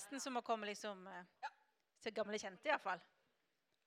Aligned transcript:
nesten 0.00 0.20
som 0.20 0.36
å 0.36 0.42
komme 0.42 0.66
liksom 0.66 1.04
ja. 1.06 1.50
til 2.00 2.14
gamle 2.16 2.38
kjente, 2.40 2.68
iallfall. 2.70 3.00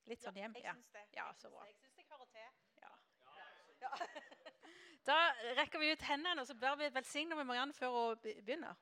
Litt 0.06 0.22
sånn 0.22 0.36
hjem. 0.38 0.54
Jeg 0.60 0.64
Ja. 0.68 0.74
syns 0.76 0.92
det. 0.94 1.04
Ja, 1.16 1.26
Jeg 1.32 1.36
så 1.42 1.50
bra. 1.50 1.64
Jeg 1.66 1.76
syns 1.80 1.98
jeg 1.98 2.06
hører 2.10 2.26
til. 2.26 2.50
Ja. 2.82 2.92
Ja. 3.82 3.92
Da 5.04 5.16
rekker 5.58 5.80
vi 5.82 5.90
ut 5.92 6.02
hendene, 6.08 6.40
og 6.42 6.48
så 6.48 6.54
bør 6.56 6.78
vi 6.80 6.88
velsigne 6.96 7.36
med 7.36 7.44
Mariann 7.50 7.74
før 7.76 7.90
hun 7.92 8.20
be- 8.24 8.38
begynner. 8.42 8.76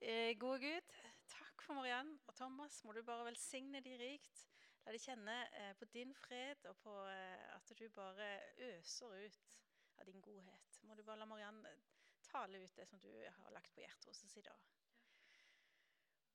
Eh, 0.00 0.36
gode 0.38 0.60
Gud, 0.62 0.92
takk 1.32 1.62
for 1.66 1.74
Mariann 1.74 2.12
og 2.28 2.34
Thomas. 2.38 2.84
Må 2.84 2.92
du 2.94 3.02
bare 3.02 3.24
velsigne 3.26 3.80
de 3.82 3.96
rikt. 3.98 4.44
La 4.86 4.92
de 4.94 4.98
kjenne 5.02 5.34
eh, 5.52 5.72
på 5.80 5.84
din 5.90 6.14
fred 6.14 6.62
og 6.70 6.76
på 6.84 6.94
eh, 7.10 7.56
at 7.56 7.72
du 7.78 7.88
bare 7.88 8.28
øser 8.68 9.16
ut 9.26 9.40
av 9.98 10.06
din 10.06 10.20
godhet. 10.22 10.78
Må 10.86 10.94
du 10.94 11.02
bare 11.02 11.18
la 11.18 11.26
Mariann 11.26 11.58
eh, 11.66 11.82
tale 12.30 12.62
ut 12.62 12.76
det 12.78 12.86
som 12.88 13.00
du 13.02 13.10
har 13.26 13.50
lagt 13.50 13.74
på 13.74 13.82
hjertet 13.82 14.06
hos 14.12 14.22
oss 14.28 14.36
i 14.38 14.46
dag. 14.46 14.62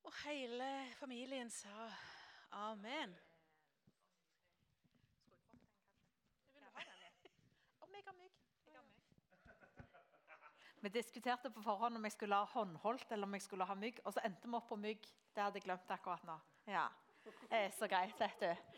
Og 0.05 0.13
hele 0.25 0.67
familien 0.99 1.49
sa 1.49 1.89
amen. 2.51 3.15
Vi 10.85 10.89
diskuterte 10.89 11.49
på 11.49 11.61
forhånd 11.65 11.97
om 11.97 12.03
jeg 12.05 12.13
skulle 12.13 12.37
ha 12.37 12.45
håndholdt 12.45 13.11
eller 13.11 13.25
om 13.25 13.33
jeg 13.33 13.41
skulle 13.41 13.65
ha 13.65 13.73
mygg. 13.73 13.97
Og 14.05 14.13
så 14.13 14.21
endte 14.27 14.45
vi 14.45 14.53
opp 14.53 14.67
på 14.69 14.77
mygg. 14.77 15.07
Det 15.33 15.41
hadde 15.41 15.57
jeg 15.57 15.65
glemt 15.65 15.89
akkurat 15.95 16.27
nå. 16.29 16.35
Ja, 16.69 16.83
det 17.23 17.33
er 17.49 17.71
Så 17.73 17.87
greit, 17.89 18.19
vet 18.19 18.43
du. 18.43 18.77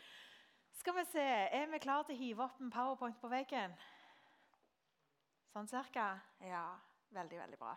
Skal 0.72 0.96
vi 0.96 1.04
se, 1.04 1.20
Er 1.20 1.66
vi 1.68 1.78
klare 1.78 2.06
til 2.08 2.16
å 2.16 2.18
hive 2.18 2.44
opp 2.46 2.60
en 2.64 2.72
powerpoint 2.72 3.20
på 3.20 3.28
veggen? 3.28 3.76
Sånn 5.52 5.68
cirka? 5.68 6.14
Ja. 6.40 6.64
Veldig, 7.12 7.38
veldig 7.40 7.58
bra. 7.60 7.76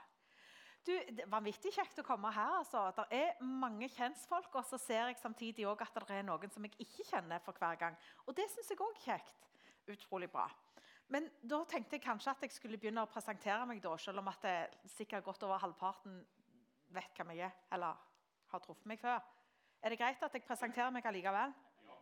Du, 0.82 0.92
det 1.14 1.22
er 1.22 1.30
Vanvittig 1.30 1.72
kjekt 1.76 2.00
å 2.02 2.06
komme 2.06 2.32
her. 2.34 2.58
altså. 2.62 2.88
Det 2.98 3.06
er 3.20 3.44
mange 3.46 3.90
kjentfolk, 3.94 4.50
og 4.58 4.66
så 4.66 4.80
ser 4.82 5.12
jeg 5.12 5.20
samtidig 5.22 5.68
også 5.70 5.86
at 5.86 6.08
det 6.10 6.18
er 6.18 6.26
noen 6.26 6.54
som 6.54 6.66
jeg 6.66 6.74
ikke 6.82 7.06
kjenner 7.12 7.44
for 7.46 7.58
hver 7.62 7.78
gang. 7.78 7.98
Og 8.26 8.36
det 8.38 8.48
syns 8.50 8.72
jeg 8.74 8.82
òg 8.82 8.96
er 8.96 9.06
kjekt. 9.06 9.48
Utrolig 9.92 10.30
bra. 10.32 10.48
Men 11.12 11.28
da 11.44 11.60
tenkte 11.68 11.98
jeg 11.98 12.06
kanskje 12.06 12.32
at 12.32 12.46
jeg 12.46 12.54
skulle 12.56 12.80
begynne 12.82 13.04
å 13.04 13.10
presentere 13.12 13.66
meg, 13.68 13.82
da, 13.84 13.94
selv 14.00 14.24
om 14.24 14.30
at 14.32 14.46
det 14.46 14.92
sikkert 14.94 15.26
godt 15.26 15.44
over 15.44 15.62
halvparten 15.62 16.22
vet 16.96 17.18
hvem 17.18 17.34
jeg 17.36 17.50
er, 17.50 17.58
eller 17.76 18.00
har 18.52 18.64
truffet 18.64 18.88
meg 18.90 19.02
før. 19.02 19.20
Er 19.82 19.94
det 19.94 20.00
greit 20.00 20.24
at 20.24 20.34
jeg 20.38 20.46
presenterer 20.48 20.94
meg 20.94 21.06
allikevel? 21.06 21.54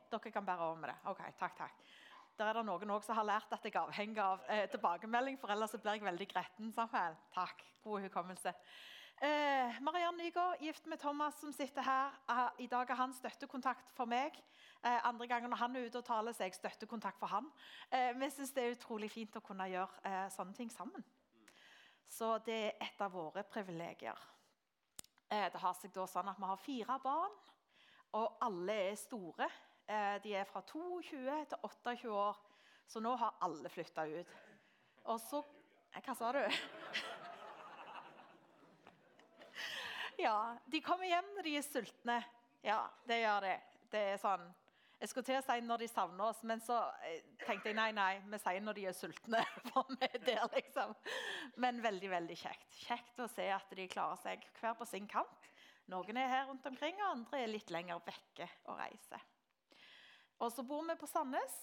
Dere 0.10 0.32
kan 0.34 0.46
bære 0.46 0.68
over 0.70 0.80
med 0.80 0.92
det. 0.92 0.98
Ok, 1.12 1.20
takk, 1.40 1.58
takk. 1.58 1.84
Der 2.40 2.48
er 2.48 2.56
det 2.56 2.62
noen 2.70 2.92
også 2.96 3.10
som 3.10 3.18
har 3.18 3.26
lært 3.28 3.52
at 3.52 3.66
jeg 3.68 3.74
er 3.76 3.82
avhengig 3.82 4.20
av 4.24 4.46
eh, 4.48 4.64
tilbakemelding, 4.72 5.36
for 5.42 5.52
ellers 5.52 5.74
blir 5.76 5.98
jeg 5.98 6.06
veldig 6.06 6.28
gretten. 6.32 6.70
Samuel. 6.72 7.18
Takk. 7.36 7.66
God 7.84 8.06
hukommelse. 8.06 8.54
Eh, 9.20 9.82
Mariann 9.84 10.16
Nygaard, 10.16 10.62
gift 10.64 10.88
med 10.88 11.02
Thomas, 11.02 11.36
som 11.42 11.52
sitter 11.52 11.84
her. 11.84 12.16
Eh, 12.32 12.64
I 12.64 12.70
dag 12.72 12.90
er 12.90 12.96
han 12.96 13.12
støttekontakt 13.18 13.92
for 13.92 14.08
meg. 14.08 14.40
Eh, 14.80 15.02
andre 15.04 15.28
ganger 15.28 15.52
når 15.52 15.64
han 15.66 15.76
er 15.76 15.90
ute 15.90 16.00
og 16.00 16.08
taler, 16.08 16.32
så 16.32 16.46
er 16.46 16.54
jeg 16.54 16.62
støttekontakt 16.62 17.20
for 17.20 17.28
han. 17.28 17.52
Eh, 17.92 18.14
vi 18.16 18.32
syns 18.32 18.56
det 18.56 18.64
er 18.64 18.78
utrolig 18.78 19.12
fint 19.12 19.36
å 19.36 19.44
kunne 19.44 19.68
gjøre 19.68 20.08
eh, 20.08 20.28
sånne 20.32 20.56
ting 20.56 20.72
sammen. 20.72 21.04
Så 22.08 22.38
det 22.48 22.62
er 22.70 22.86
et 22.88 23.04
av 23.04 23.12
våre 23.12 23.44
privilegier. 23.44 24.28
Eh, 25.28 25.50
det 25.52 25.60
har 25.60 25.76
seg 25.76 25.92
da 25.92 26.08
sånn 26.08 26.32
at 26.32 26.40
Vi 26.40 26.54
har 26.56 26.68
fire 26.72 27.02
barn, 27.04 27.36
og 28.16 28.40
alle 28.48 28.84
er 28.94 28.96
store. 28.96 29.52
Eh, 29.90 30.22
de 30.22 30.36
er 30.38 30.46
fra 30.46 30.62
22 30.62 31.46
til 31.50 31.58
28 31.66 32.12
år, 32.14 32.38
så 32.88 33.02
nå 33.02 33.16
har 33.18 33.38
alle 33.42 33.70
flytta 33.74 34.06
ut. 34.06 34.34
Og 35.10 35.18
så 35.24 35.40
eh, 35.96 36.04
Hva 36.06 36.14
sa 36.18 36.32
du? 36.36 36.44
Ja, 40.20 40.58
de 40.68 40.82
kommer 40.84 41.08
hjem 41.08 41.30
når 41.38 41.48
de 41.48 41.52
er 41.56 41.64
sultne. 41.64 42.18
Ja, 42.62 42.82
det 43.08 43.22
gjør 43.22 43.46
de. 43.46 43.54
Det 43.90 44.02
er 44.12 44.18
sånn 44.20 44.44
Jeg 45.00 45.10
skulle 45.10 45.30
til 45.30 45.38
å 45.40 45.46
si 45.46 45.56
når 45.64 45.80
de 45.80 45.88
savner 45.88 46.26
oss, 46.26 46.42
men 46.44 46.60
så 46.62 46.76
eh, 47.08 47.24
tenkte 47.46 47.72
jeg 47.72 47.78
nei, 47.80 47.90
nei, 47.96 48.20
vi 48.28 48.42
sier 48.44 48.60
når 48.62 48.78
de 48.78 48.86
er 48.92 48.98
sultne. 48.98 49.42
For 49.72 49.90
vi 49.96 50.12
er 50.12 50.22
der, 50.28 50.46
liksom. 50.54 50.94
Men 51.56 51.80
veldig, 51.82 52.12
veldig 52.14 52.38
kjekt. 52.44 52.70
Kjekt 52.84 53.24
å 53.24 53.30
se 53.32 53.48
at 53.56 53.74
de 53.80 53.88
klarer 53.90 54.20
seg 54.22 54.46
hver 54.60 54.76
på 54.78 54.86
sin 54.92 55.08
kant. 55.10 55.50
Noen 55.90 56.20
er 56.20 56.30
her 56.36 56.48
rundt 56.52 56.68
omkring, 56.68 57.00
og 57.00 57.16
andre 57.16 57.42
er 57.42 57.54
litt 57.56 57.72
lenger 57.74 58.04
vekke 58.06 58.52
og 58.68 58.76
reiser. 58.84 59.24
Og 60.40 60.52
så 60.52 60.64
bor 60.64 60.86
vi 60.88 60.96
på 60.96 61.08
Sandnes, 61.10 61.58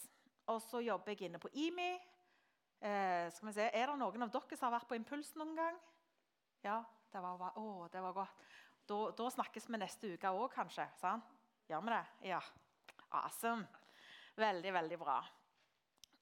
og 0.52 0.60
så 0.62 0.82
jobber 0.84 1.14
jeg 1.14 1.30
inne 1.30 1.40
på 1.40 1.48
IMI. 1.52 1.92
Eh, 2.80 3.32
skal 3.32 3.48
vi 3.48 3.54
se, 3.56 3.70
Er 3.72 3.86
det 3.86 3.98
noen 3.98 4.22
av 4.22 4.30
dere 4.30 4.56
som 4.56 4.68
har 4.68 4.76
vært 4.78 4.88
på 4.88 4.98
Impuls 4.98 5.32
noen 5.34 5.56
gang? 5.56 5.78
Ja, 6.62 6.82
det 7.12 7.22
var, 7.22 7.56
å, 7.56 7.88
det 7.92 8.02
var 8.02 8.12
godt. 8.12 8.44
Da, 8.86 8.98
da 9.16 9.30
snakkes 9.32 9.66
vi 9.70 9.80
neste 9.80 10.12
uke 10.14 10.30
òg, 10.30 10.50
kanskje. 10.52 10.86
sant? 11.00 11.32
Gjør 11.66 11.82
vi 11.82 11.94
det? 11.94 12.04
Ja. 12.28 12.42
Awesome. 13.10 13.66
Veldig, 14.36 14.72
veldig 14.72 14.98
bra. 15.00 15.16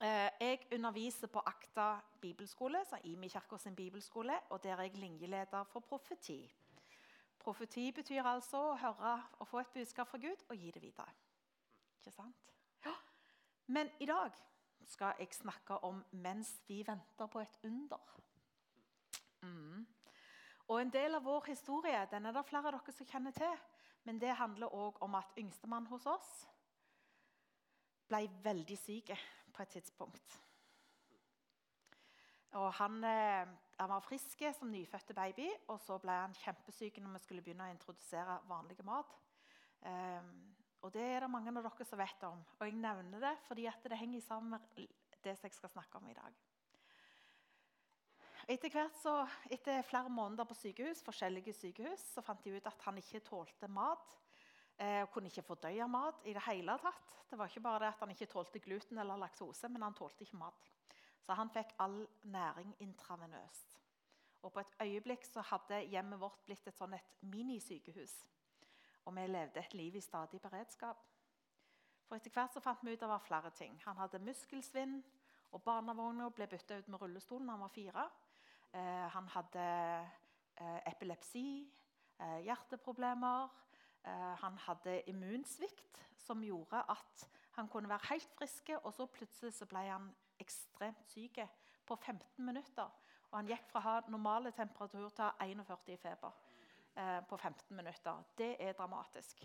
Eh, 0.00 0.30
jeg 0.40 0.66
underviser 0.72 1.28
på 1.32 1.42
Akta 1.44 1.98
bibelskole, 2.22 2.84
så 2.86 3.02
Imi 3.04 3.28
kirka 3.28 3.58
sin 3.58 3.74
bibelskole, 3.76 4.38
og 4.50 4.62
der 4.62 4.78
er 4.78 4.86
jeg 4.88 4.96
linjeleder 5.02 5.64
for 5.64 5.80
profeti. 5.80 6.38
Profeti 7.38 7.90
betyr 7.92 8.24
altså 8.24 8.62
å 8.70 8.76
høre 8.80 9.14
og 9.40 9.48
få 9.48 9.60
et 9.60 9.74
budskap 9.74 10.08
fra 10.08 10.18
Gud 10.22 10.46
og 10.48 10.56
gi 10.56 10.70
det 10.70 10.82
videre. 10.82 11.10
Ikke 12.04 12.16
sant? 12.16 12.50
Ja. 12.84 12.92
Men 13.66 13.88
i 14.00 14.06
dag 14.06 14.32
skal 14.84 15.14
jeg 15.18 15.32
snakke 15.32 15.78
om 15.84 16.04
'mens 16.12 16.62
vi 16.68 16.84
venter 16.86 17.26
på 17.26 17.40
et 17.40 17.58
under'. 17.64 18.20
Mm. 19.42 19.86
Og 20.68 20.80
En 20.80 20.92
del 20.92 21.14
av 21.14 21.24
vår 21.24 21.44
historie 21.46 22.08
den 22.10 22.26
er 22.26 22.32
det 22.32 22.46
flere 22.46 22.66
av 22.66 22.72
dere 22.72 22.92
som 22.92 23.06
kjenner 23.06 23.30
til. 23.30 23.56
Men 24.04 24.20
det 24.20 24.36
handler 24.36 24.74
òg 24.74 25.02
om 25.02 25.14
at 25.14 25.32
yngstemann 25.38 25.86
hos 25.86 26.06
oss 26.06 26.48
ble 28.08 28.30
veldig 28.42 28.78
syk 28.78 29.10
på 29.52 29.62
et 29.62 29.68
tidspunkt. 29.68 30.40
Og 32.52 32.72
han, 32.74 33.04
eh, 33.04 33.46
han 33.78 33.88
var 33.88 34.00
frisk 34.00 34.42
som 34.58 34.68
nyfødte 34.68 35.14
baby, 35.14 35.50
og 35.68 35.80
så 35.80 35.98
ble 35.98 36.10
han 36.10 36.34
kjempesyk 36.34 36.98
når 36.98 37.12
vi 37.12 37.18
skulle 37.18 37.42
begynne 37.42 37.64
å 37.64 37.70
introdusere 37.70 38.40
vanlig 38.48 38.84
mat. 38.84 39.16
Ehm, 39.82 40.53
og 40.84 40.92
Det 40.92 41.02
er 41.02 41.24
det 41.24 41.30
mange 41.32 41.48
av 41.48 41.64
dere 41.64 41.84
som 41.88 41.98
vet 41.98 42.24
om. 42.28 42.40
Og 42.58 42.66
jeg 42.68 42.76
nevner 42.76 43.22
det 43.22 43.36
fordi 43.46 43.64
det 43.88 43.96
henger 43.98 44.20
sammen 44.20 44.50
med 44.52 44.88
det 45.24 45.32
jeg 45.32 45.52
skal 45.56 45.72
snakke 45.72 45.96
om 45.96 46.10
i 46.10 46.16
dag. 46.16 46.34
Etter 48.52 48.68
hvert 48.68 48.96
så, 49.00 49.14
etter 49.48 49.80
flere 49.88 50.10
måneder 50.12 50.44
på 50.44 50.56
sykehus, 50.58 51.00
forskjellige 51.06 51.54
sykehus 51.56 52.02
så 52.12 52.20
fant 52.20 52.44
de 52.44 52.52
ut 52.52 52.68
at 52.68 52.84
han 52.84 53.00
ikke 53.00 53.22
tålte 53.24 53.70
mat. 53.72 54.18
Eh, 54.76 55.00
og 55.00 55.08
kunne 55.14 55.30
ikke 55.30 55.46
fordøye 55.46 55.86
mat 55.88 56.20
i 56.28 56.34
det 56.36 56.42
hele 56.50 56.76
tatt. 56.82 57.16
Det 57.30 57.38
var 57.38 57.48
ikke 57.48 57.64
bare 57.64 57.80
det 57.86 57.92
at 57.94 58.04
han 58.04 58.12
ikke 58.12 58.28
tålte 58.28 58.60
gluten 58.60 59.00
eller 59.00 59.16
laktose, 59.16 59.70
men 59.72 59.86
han 59.86 59.96
tålte 59.96 60.26
ikke 60.26 60.42
mat. 60.42 60.68
Så 61.24 61.32
han 61.38 61.48
fikk 61.54 61.72
all 61.80 62.02
næring 62.28 62.74
intravenøst. 62.84 63.78
Og 64.44 64.52
på 64.52 64.60
et 64.60 64.76
øyeblikk 64.84 65.24
så 65.24 65.40
hadde 65.48 65.86
hjemmet 65.88 66.20
vårt 66.20 66.44
blitt 66.44 66.68
et 66.68 66.76
sånn 66.76 66.98
et 66.98 67.14
minisykehus. 67.24 68.18
Og 69.04 69.16
vi 69.16 69.26
levde 69.26 69.60
et 69.60 69.74
liv 69.74 69.96
i 69.96 70.00
stadig 70.00 70.40
beredskap. 70.40 71.00
For 72.08 72.16
etter 72.16 72.32
hvert 72.32 72.54
så 72.54 72.60
fant 72.60 72.84
vi 72.84 72.92
ut 72.92 73.00
det 73.00 73.08
var 73.08 73.22
flere 73.24 73.50
ting. 73.56 73.76
Han 73.84 73.96
hadde 73.96 74.20
muskelsvinn, 74.24 74.98
og 75.52 75.62
barnevogna 75.62 76.28
ble 76.34 76.48
bytta 76.50 76.78
ut 76.78 76.88
med 76.90 77.00
rullestol 77.00 77.44
da 77.46 77.54
han 77.54 77.62
var 77.62 77.72
fire. 77.72 78.04
Eh, 78.74 79.06
han 79.14 79.28
hadde 79.36 79.66
eh, 80.58 80.80
epilepsi, 80.90 81.46
eh, 82.18 82.40
hjerteproblemer. 82.48 83.48
Eh, 84.04 84.34
han 84.42 84.58
hadde 84.66 84.98
immunsvikt 85.10 86.02
som 86.26 86.42
gjorde 86.42 86.82
at 86.90 87.28
han 87.54 87.68
kunne 87.68 87.88
være 87.88 88.10
helt 88.10 88.32
frisk, 88.38 88.70
og 88.82 88.92
så 88.92 89.06
plutselig 89.06 89.54
så 89.54 89.68
ble 89.70 89.84
han 89.86 90.10
ekstremt 90.42 91.06
syk 91.12 91.38
på 91.86 91.96
15 91.96 92.44
minutter. 92.44 92.90
Og 93.30 93.38
han 93.38 93.48
gikk 93.48 93.70
fra 93.70 93.80
å 93.80 93.86
ha 93.86 93.94
normale 94.08 94.50
temperatur 94.56 95.08
til 95.08 95.24
å 95.24 95.30
ha 95.30 95.46
41 95.46 95.94
i 95.94 96.00
feber 96.02 96.34
eh, 96.96 97.20
på 97.28 97.36
15 97.36 97.76
minutter. 97.76 98.22
Det 98.38 98.56
er 98.60 98.72
dramatisk. 98.72 99.44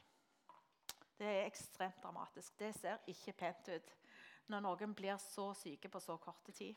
Det 1.20 1.28
er 1.28 1.46
ekstremt 1.46 2.04
dramatisk. 2.04 2.60
Det 2.60 2.74
ser 2.76 3.02
ikke 3.08 3.34
pent 3.34 3.70
ut 3.76 3.96
når 4.50 4.64
noen 4.66 4.94
blir 4.98 5.18
så 5.22 5.52
syke 5.54 5.90
på 5.90 6.00
så 6.00 6.16
kort 6.18 6.48
tid. 6.56 6.76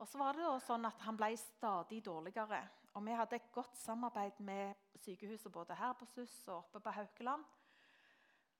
Og 0.00 0.08
så 0.08 0.18
var 0.18 0.36
det 0.36 0.48
sånn 0.64 0.88
at 0.88 1.00
Han 1.04 1.16
ble 1.16 1.34
stadig 1.36 2.00
dårligere. 2.04 2.60
Og 2.94 3.04
Vi 3.06 3.14
hadde 3.14 3.36
et 3.36 3.52
godt 3.52 3.76
samarbeid 3.76 4.40
med 4.40 4.74
sykehuset 4.96 5.52
både 5.52 5.74
her 5.74 5.92
på 5.92 6.06
SUS 6.06 6.48
og 6.48 6.56
oppe 6.56 6.80
på 6.80 6.90
Haukeland. 6.90 7.44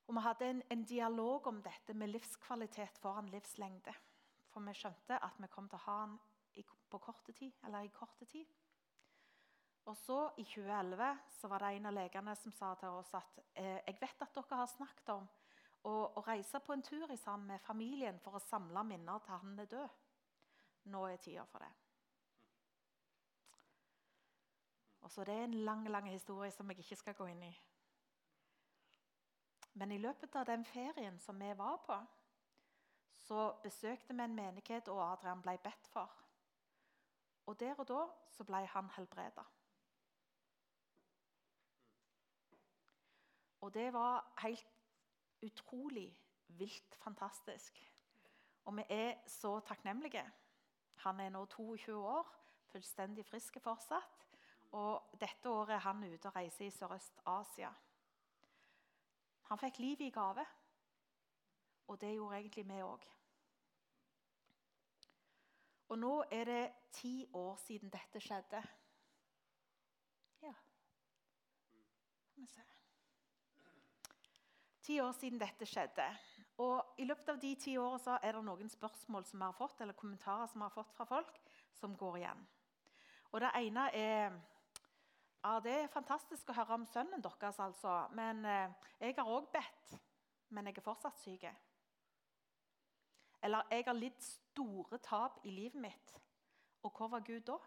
Og 0.07 0.15
Vi 0.15 0.21
hadde 0.21 0.51
en, 0.51 0.63
en 0.71 0.85
dialog 0.85 1.47
om 1.47 1.63
dette 1.63 1.95
med 1.95 2.13
livskvalitet 2.13 2.99
foran 2.99 3.29
livslengde. 3.33 3.95
For 4.51 4.67
vi 4.67 4.75
skjønte 4.75 5.19
at 5.23 5.37
vi 5.39 5.49
kom 5.51 5.69
til 5.71 5.79
å 5.79 5.85
ha 5.85 5.99
han 6.01 6.17
i, 6.59 6.65
på 6.65 6.99
korte 6.99 7.33
tid, 7.33 7.53
eller 7.65 7.87
i 7.87 7.93
korte 7.95 8.27
tid. 8.27 8.47
Og 9.89 9.97
så 9.97 10.19
I 10.37 10.45
2011 10.45 11.19
så 11.41 11.49
var 11.49 11.65
det 11.65 11.77
en 11.77 11.87
av 11.87 11.95
legene 11.97 12.35
som 12.37 12.53
sa 12.53 12.75
til 12.79 12.99
oss 13.01 13.15
at 13.17 13.39
eh, 13.55 13.79
jeg 13.87 13.97
vet 14.01 14.23
at 14.23 14.35
dere 14.37 14.59
har 14.61 14.69
snakket 14.69 15.15
om 15.15 15.29
å, 15.89 15.95
å 16.21 16.25
reise 16.27 16.61
på 16.61 16.75
en 16.75 16.85
tur 16.85 17.17
sammen 17.17 17.55
med 17.55 17.65
familien 17.65 18.21
for 18.21 18.37
å 18.37 18.45
samle 18.45 18.85
minner 18.85 19.23
til 19.25 19.41
han 19.41 19.59
er 19.59 19.71
død. 19.71 19.97
Nå 20.93 21.05
er 21.09 21.23
tida 21.23 21.45
for 21.49 21.65
det. 21.65 21.71
Og 25.01 25.11
så 25.11 25.25
Det 25.25 25.35
er 25.35 25.45
en 25.45 25.61
lang 25.65 25.89
lang 25.89 26.09
historie 26.11 26.51
som 26.51 26.69
jeg 26.71 26.79
ikke 26.79 26.97
skal 26.97 27.15
gå 27.15 27.27
inn 27.33 27.43
i. 27.43 27.53
Men 29.73 29.93
i 29.93 29.99
løpet 29.99 30.37
av 30.37 30.47
den 30.47 30.65
ferien 30.65 31.19
som 31.19 31.39
vi 31.41 31.53
var 31.57 31.77
på, 31.87 31.97
så 33.17 33.53
besøkte 33.63 34.15
vi 34.15 34.23
en 34.23 34.35
menighet, 34.35 34.89
og 34.89 35.13
Adrian 35.13 35.43
ble 35.43 35.57
bedt 35.63 35.87
for. 35.93 36.11
Og 37.47 37.61
der 37.61 37.79
og 37.79 37.89
da 37.89 38.03
så 38.35 38.45
ble 38.45 38.65
han 38.67 38.91
helbreda. 38.97 39.45
Og 43.61 43.75
det 43.75 43.93
var 43.93 44.33
helt 44.43 44.67
utrolig 45.43 46.09
vilt 46.47 46.97
fantastisk. 47.03 47.93
Og 48.65 48.77
vi 48.77 48.85
er 48.89 49.15
så 49.27 49.61
takknemlige. 49.61 50.25
Han 50.97 51.21
er 51.21 51.29
nå 51.29 51.45
22 51.47 51.97
år, 51.97 52.27
fullstendig 52.73 53.27
frisk 53.27 53.61
fortsatt. 53.61 54.27
Og 54.73 55.17
dette 55.21 55.51
året 55.51 55.75
er 55.75 55.85
han 55.85 56.05
ute 56.05 56.29
og 56.29 56.37
reiser 56.37 56.67
i 56.67 56.71
Sørøst-Asia. 56.71 57.71
Han 59.51 59.59
fikk 59.59 59.79
livet 59.79 60.07
i 60.07 60.11
gave, 60.15 60.45
og 61.89 62.01
det 62.01 62.13
gjorde 62.15 62.37
egentlig 62.39 62.69
vi 62.69 62.83
òg. 62.87 63.09
Og 65.91 65.99
nå 65.99 66.13
er 66.31 66.45
det 66.45 66.73
ti 66.93 67.27
år 67.35 67.57
siden 67.57 67.91
dette 67.91 68.21
skjedde. 68.23 68.63
Ja 70.43 70.55
Skal 72.29 72.43
vi 72.43 72.47
se 72.47 72.80
Ti 74.91 74.97
år 75.01 75.13
siden 75.15 75.39
dette 75.39 75.67
skjedde. 75.71 76.05
Og 76.59 76.97
I 76.99 77.05
løpet 77.07 77.29
av 77.31 77.37
de 77.39 77.51
ti 77.63 77.77
årene 77.79 78.17
er 78.27 78.35
det 78.35 78.41
noen 78.43 78.71
spørsmål 78.73 79.23
som 79.29 79.39
vi 79.39 79.47
har 79.47 79.55
fått, 79.55 79.83
eller 79.85 79.95
kommentarer 79.95 80.49
som 80.51 80.59
vi 80.59 80.67
har 80.67 80.73
fått 80.75 80.97
fra 80.97 81.05
folk, 81.07 81.37
som 81.79 81.93
går 81.97 82.17
igjen. 82.19 82.41
Og 83.31 83.37
Det 83.41 83.51
ene 83.61 83.85
er 83.95 84.35
ja, 85.45 85.61
Det 85.63 85.75
er 85.77 85.93
fantastisk 85.95 86.51
å 86.51 86.57
høre 86.57 86.75
om 86.75 86.87
sønnen 86.91 87.23
deres, 87.23 87.61
altså. 87.63 87.93
Men 88.19 88.43
eh, 88.45 88.75
jeg 88.99 89.15
har 89.21 89.31
òg 89.31 89.47
bedt, 89.53 89.95
men 90.49 90.67
jeg 90.67 90.81
er 90.81 90.87
fortsatt 90.89 91.23
syk. 91.23 91.47
Eller 93.47 93.71
jeg 93.71 93.87
har 93.87 93.95
lidd 93.95 94.19
store 94.19 94.99
tap 94.99 95.39
i 95.45 95.55
livet 95.55 95.79
mitt. 95.87 96.17
Og 96.83 96.91
hvor 96.91 97.15
var 97.15 97.23
Gud 97.23 97.47
da? 97.47 97.61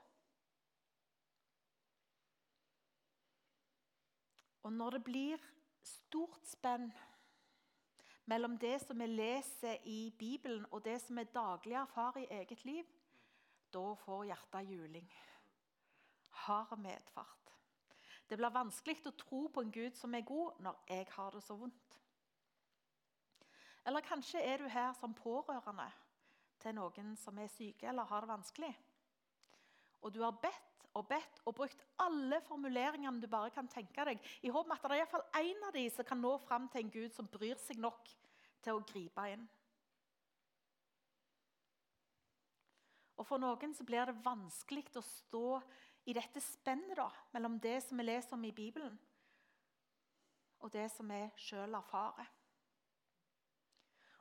Og 4.64 4.74
når 4.74 5.00
det 5.00 5.04
blir 5.08 5.50
stort 5.88 6.44
spenn 6.48 6.92
mellom 8.26 8.58
det 8.58 8.82
som 8.82 9.00
vi 9.00 9.08
leser 9.08 9.78
i 9.84 10.14
Bibelen, 10.20 10.66
og 10.72 10.86
det 10.86 11.02
som 11.02 11.18
er 11.18 11.32
daglig 11.34 11.76
erfarer 11.76 12.24
i 12.24 12.40
eget 12.40 12.66
liv, 12.66 12.86
da 13.74 13.94
får 14.06 14.26
hjertet 14.30 14.70
juling. 14.70 15.10
Har 16.46 16.76
medfart. 16.76 17.52
Det 18.30 18.38
blir 18.38 18.54
vanskelig 18.54 19.04
å 19.06 19.18
tro 19.18 19.48
på 19.54 19.62
en 19.62 19.72
Gud 19.72 19.98
som 20.00 20.16
er 20.16 20.26
god, 20.26 20.60
når 20.60 20.80
jeg 20.90 21.08
har 21.12 21.36
det 21.36 21.44
så 21.44 21.58
vondt. 21.60 22.00
Eller 23.86 24.06
kanskje 24.08 24.42
er 24.42 24.58
du 24.58 24.68
her 24.72 24.94
som 24.96 25.14
pårørende 25.14 25.90
til 26.64 26.76
noen 26.78 27.16
som 27.20 27.38
er 27.38 27.52
syke 27.52 27.90
eller 27.90 28.08
har 28.08 28.24
det 28.24 28.32
vanskelig. 28.32 28.72
Og 30.02 30.14
du 30.14 30.22
har 30.24 30.40
bedt 30.40 30.73
og 30.94 31.08
bedt 31.10 31.42
og 31.50 31.56
brukt 31.58 31.82
alle 32.02 32.40
formuleringene 32.48 33.22
du 33.22 33.28
bare 33.30 33.50
kan 33.54 33.68
tenke 33.72 34.06
deg, 34.06 34.22
i 34.42 34.52
håp 34.54 34.68
om 34.68 34.76
at 34.76 34.84
det 34.84 34.92
er 34.92 35.02
iallfall 35.02 35.26
én 35.42 35.66
av 35.68 35.74
de 35.74 35.88
som 35.90 36.06
kan 36.06 36.22
nå 36.22 36.36
fram 36.46 36.68
til 36.70 36.84
en 36.84 36.94
Gud 36.94 37.16
som 37.16 37.30
bryr 37.34 37.58
seg 37.62 37.82
nok 37.82 38.12
til 38.64 38.78
å 38.78 38.86
gripe 38.88 39.26
inn. 39.34 39.48
Og 43.18 43.28
For 43.28 43.40
noen 43.40 43.74
så 43.78 43.86
blir 43.88 44.10
det 44.10 44.22
vanskelig 44.26 44.98
å 45.00 45.06
stå 45.06 45.48
i 46.10 46.16
dette 46.18 46.42
spennet 46.44 46.98
da, 47.00 47.08
mellom 47.32 47.60
det 47.64 47.78
som 47.86 47.98
vi 47.98 48.06
leser 48.06 48.36
om 48.36 48.46
i 48.46 48.52
Bibelen, 48.56 48.96
og 50.60 50.72
det 50.74 50.90
som 50.92 51.10
vi 51.10 51.22
sjøl 51.40 51.78
erfarer. 51.78 52.30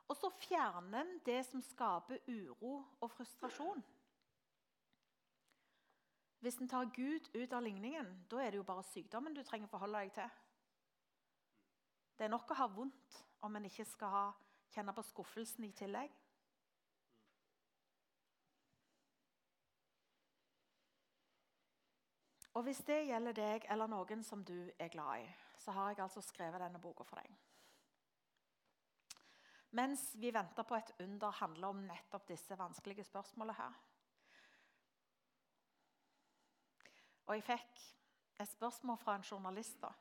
Og 0.07 0.17
så 0.19 0.29
fjerner 0.43 1.01
en 1.01 1.19
det 1.25 1.41
som 1.47 1.61
skaper 1.63 2.21
uro 2.27 2.83
og 3.01 3.11
frustrasjon. 3.11 3.83
Hvis 6.43 6.57
en 6.59 6.67
tar 6.67 6.89
Gud 6.91 7.29
ut 7.35 7.53
av 7.53 7.61
ligningen, 7.63 8.07
da 8.27 8.41
er 8.43 8.51
det 8.51 8.57
jo 8.59 8.65
bare 8.67 8.83
sykdommen 8.83 9.31
du 9.31 9.39
trenger 9.47 9.69
å 9.69 9.71
forholde 9.71 10.01
deg 10.03 10.09
til. 10.17 10.31
Det 12.19 12.25
er 12.25 12.33
nok 12.33 12.51
å 12.51 12.57
ha 12.59 12.67
vondt 12.67 13.19
om 13.47 13.55
en 13.55 13.67
ikke 13.69 13.85
skal 13.87 14.11
ha, 14.11 14.23
kjenne 14.75 14.91
på 14.91 15.05
skuffelsen 15.07 15.63
i 15.63 15.71
tillegg. 15.71 16.11
Og 22.53 22.67
Hvis 22.67 22.83
det 22.91 22.99
gjelder 23.07 23.39
deg 23.39 23.69
eller 23.71 23.87
noen 23.95 24.27
som 24.27 24.43
du 24.43 24.57
er 24.75 24.91
glad 24.91 25.23
i, 25.23 25.31
så 25.63 25.71
har 25.71 25.93
jeg 25.93 26.03
altså 26.03 26.21
skrevet 26.27 26.59
denne 26.59 26.83
boka 26.83 27.07
for 27.07 27.23
deg. 27.23 27.31
Mens 29.79 30.09
vi 30.19 30.35
venter 30.35 30.67
på 30.67 30.75
et 30.75 30.93
under, 31.07 31.31
handler 31.39 31.71
om 31.71 31.81
nettopp 31.87 32.27
disse 32.35 32.59
vanskelige 32.59 33.07
spørsmålene 33.07 33.57
her. 33.63 33.81
Og 37.27 37.35
jeg 37.37 37.45
fikk 37.47 37.83
et 38.41 38.49
spørsmål 38.49 38.97
fra 38.99 39.15
en 39.17 39.27
journalist 39.31 39.79
da, 39.81 39.91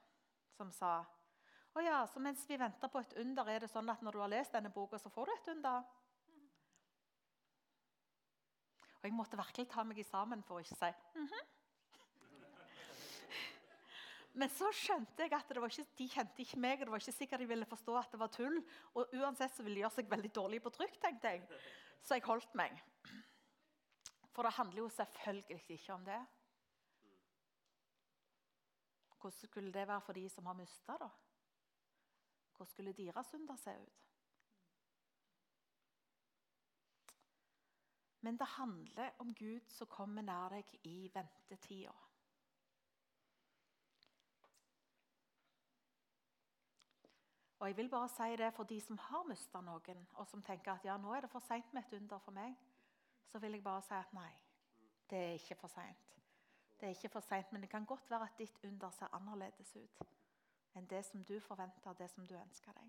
som 0.56 0.70
sa 0.74 1.00
å 1.72 1.80
ja, 1.80 2.02
så 2.12 2.20
mens 2.20 2.42
vi 2.48 2.58
venter 2.60 2.90
på 2.92 3.00
et 3.00 3.14
under, 3.22 3.48
er 3.48 3.64
det 3.64 3.70
sånn 3.72 3.88
at 3.88 4.02
når 4.04 4.12
du 4.12 4.20
har 4.20 4.30
lest 4.32 4.52
denne 4.52 4.72
boka, 4.74 4.98
så 5.00 5.08
får 5.12 5.28
du 5.28 5.32
et 5.32 5.50
under? 5.54 5.86
Og 9.02 9.08
jeg 9.08 9.16
måtte 9.16 9.38
virkelig 9.40 9.70
ta 9.72 9.84
meg 9.86 9.98
i 9.98 10.04
sammen 10.06 10.44
for 10.46 10.60
å 10.60 10.62
ikke 10.62 10.76
si 10.76 10.90
mm 11.18 11.28
-hmm. 11.28 11.46
Men 14.38 14.48
så 14.48 14.68
skjønte 14.72 15.22
jeg 15.22 15.32
at 15.32 15.50
ikke, 15.50 15.86
de 15.98 16.08
kjente 16.08 16.42
ikke 16.42 16.58
meg, 16.58 16.80
og 16.80 16.86
det 16.86 16.90
var 16.90 17.00
ikke 17.00 17.12
sikkert 17.12 17.40
de 17.40 17.46
ville 17.46 17.66
forstå 17.66 17.96
at 17.98 18.12
det 18.12 18.20
var 18.20 18.28
tull. 18.28 18.64
Og 18.94 19.08
uansett 19.12 19.54
så 19.54 19.62
ville 19.62 19.74
de 19.74 19.80
gjøre 19.80 19.94
seg 19.94 20.10
veldig 20.10 20.34
dårlig 20.34 20.62
på 20.62 20.70
trykk, 20.70 21.00
tenkte 21.00 21.28
jeg. 21.28 21.42
Så 22.02 22.14
jeg 22.14 22.22
holdt 22.22 22.54
meg. 22.54 22.82
For 24.32 24.42
det 24.42 24.52
handler 24.52 24.78
jo 24.78 24.88
selvfølgelig 24.88 25.60
ikke 25.68 25.92
om 25.92 26.04
det. 26.04 26.26
Hvordan 29.22 29.38
skulle 29.38 29.72
det 29.72 29.88
være 29.88 30.00
for 30.00 30.12
de 30.12 30.28
som 30.28 30.46
har 30.46 30.52
mista, 30.52 30.92
da? 30.92 31.08
Hvordan 32.56 32.70
skulle 32.70 32.92
deres 32.92 33.26
synder 33.26 33.56
se 33.56 33.70
ut? 33.70 34.08
Men 38.20 38.38
det 38.38 38.46
handler 38.46 39.10
om 39.18 39.34
Gud 39.34 39.60
som 39.68 39.86
kommer 39.86 40.22
nær 40.22 40.48
deg 40.48 40.74
i 40.82 41.10
ventetida. 41.14 41.94
Og 47.58 47.68
jeg 47.68 47.76
vil 47.76 47.88
bare 47.88 48.08
si 48.08 48.36
det 48.36 48.54
For 48.54 48.64
de 48.64 48.80
som 48.80 48.98
har 48.98 49.22
mista 49.28 49.60
noen, 49.60 50.06
og 50.14 50.26
som 50.26 50.42
tenker 50.42 50.72
at 50.72 50.84
ja, 50.84 50.96
nå 50.96 51.14
er 51.14 51.20
det 51.20 51.30
for 51.30 51.46
seint 51.46 51.74
med 51.74 51.84
et 51.84 52.00
under 52.00 52.18
for 52.18 52.34
meg, 52.34 52.56
så 53.26 53.38
vil 53.38 53.52
jeg 53.52 53.62
bare 53.62 53.82
si 53.82 53.94
at 53.94 54.14
nei, 54.14 54.32
det 55.10 55.18
er 55.18 55.38
ikke 55.38 55.60
for 55.60 55.68
seint. 55.68 56.11
Det 56.82 56.88
er 56.88 56.96
ikke 56.96 57.08
for 57.08 57.22
sent, 57.22 57.52
men 57.52 57.62
det 57.62 57.68
kan 57.70 57.84
godt 57.86 58.10
være 58.10 58.26
at 58.26 58.38
ditt 58.38 58.56
under 58.66 58.90
ser 58.90 59.12
annerledes 59.14 59.76
ut 59.76 60.00
enn 60.74 60.88
det 60.90 61.04
som 61.06 61.22
du 61.22 61.36
forventer, 61.40 61.92
det 61.94 62.08
som 62.10 62.26
du 62.26 62.34
ønsker 62.34 62.74
deg. 62.74 62.88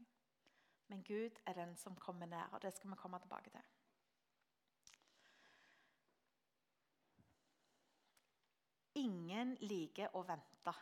Men 0.87 1.03
Gud 1.05 1.37
er 1.45 1.53
den 1.53 1.75
som 1.77 1.95
kommer 2.01 2.25
nær, 2.25 2.49
og 2.53 2.61
det 2.63 2.71
skal 2.73 2.89
vi 2.89 2.97
komme 2.97 3.19
tilbake 3.19 3.51
til. 3.53 3.67
Ingen 9.03 9.53
liker 9.61 10.17
å 10.17 10.23
vente. 10.25 10.73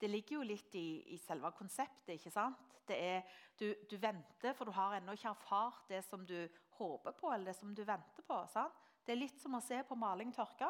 Det 0.00 0.12
ligger 0.12 0.36
jo 0.36 0.42
litt 0.50 0.76
i, 0.76 1.14
i 1.14 1.18
selve 1.24 1.54
konseptet. 1.56 2.18
ikke 2.18 2.34
sant? 2.36 2.76
Er, 2.90 3.24
du, 3.56 3.70
du, 3.88 3.96
venter, 3.96 4.52
for 4.52 4.68
du 4.68 4.76
har 4.76 4.98
ennå 4.98 5.16
ikke 5.16 5.32
erfart 5.32 5.88
det 5.88 6.04
som 6.04 6.26
du 6.26 6.36
håper 6.76 7.16
på, 7.16 7.32
eller 7.32 7.54
det 7.54 7.56
som 7.56 7.72
du 7.74 7.84
venter 7.84 8.28
på. 8.28 8.44
Sant? 8.52 8.76
Det 9.06 9.16
er 9.16 9.22
litt 9.24 9.40
som 9.40 9.56
å 9.56 9.64
se 9.64 9.80
på 9.88 9.96
maling 9.96 10.36
tørke. 10.36 10.68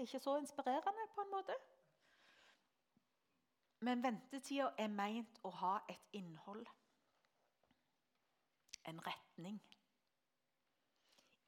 Ikke 0.00 0.18
så 0.18 0.36
inspirerende 0.36 1.06
på 1.14 1.20
en 1.20 1.30
måte. 1.30 1.56
Men 3.80 4.02
ventetida 4.02 4.70
er 4.78 4.88
meint 4.92 5.40
å 5.44 5.50
ha 5.60 5.74
et 5.88 6.08
innhold. 6.16 6.66
En 8.88 9.00
retning. 9.06 9.60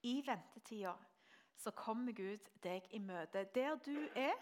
I 0.03 0.23
ventetida 0.27 0.95
så 1.57 1.71
kommer 1.71 2.13
Gud 2.13 2.49
deg 2.65 2.89
i 2.91 3.01
møte 3.01 3.45
der 3.55 3.77
du 3.85 3.97
er, 4.17 4.37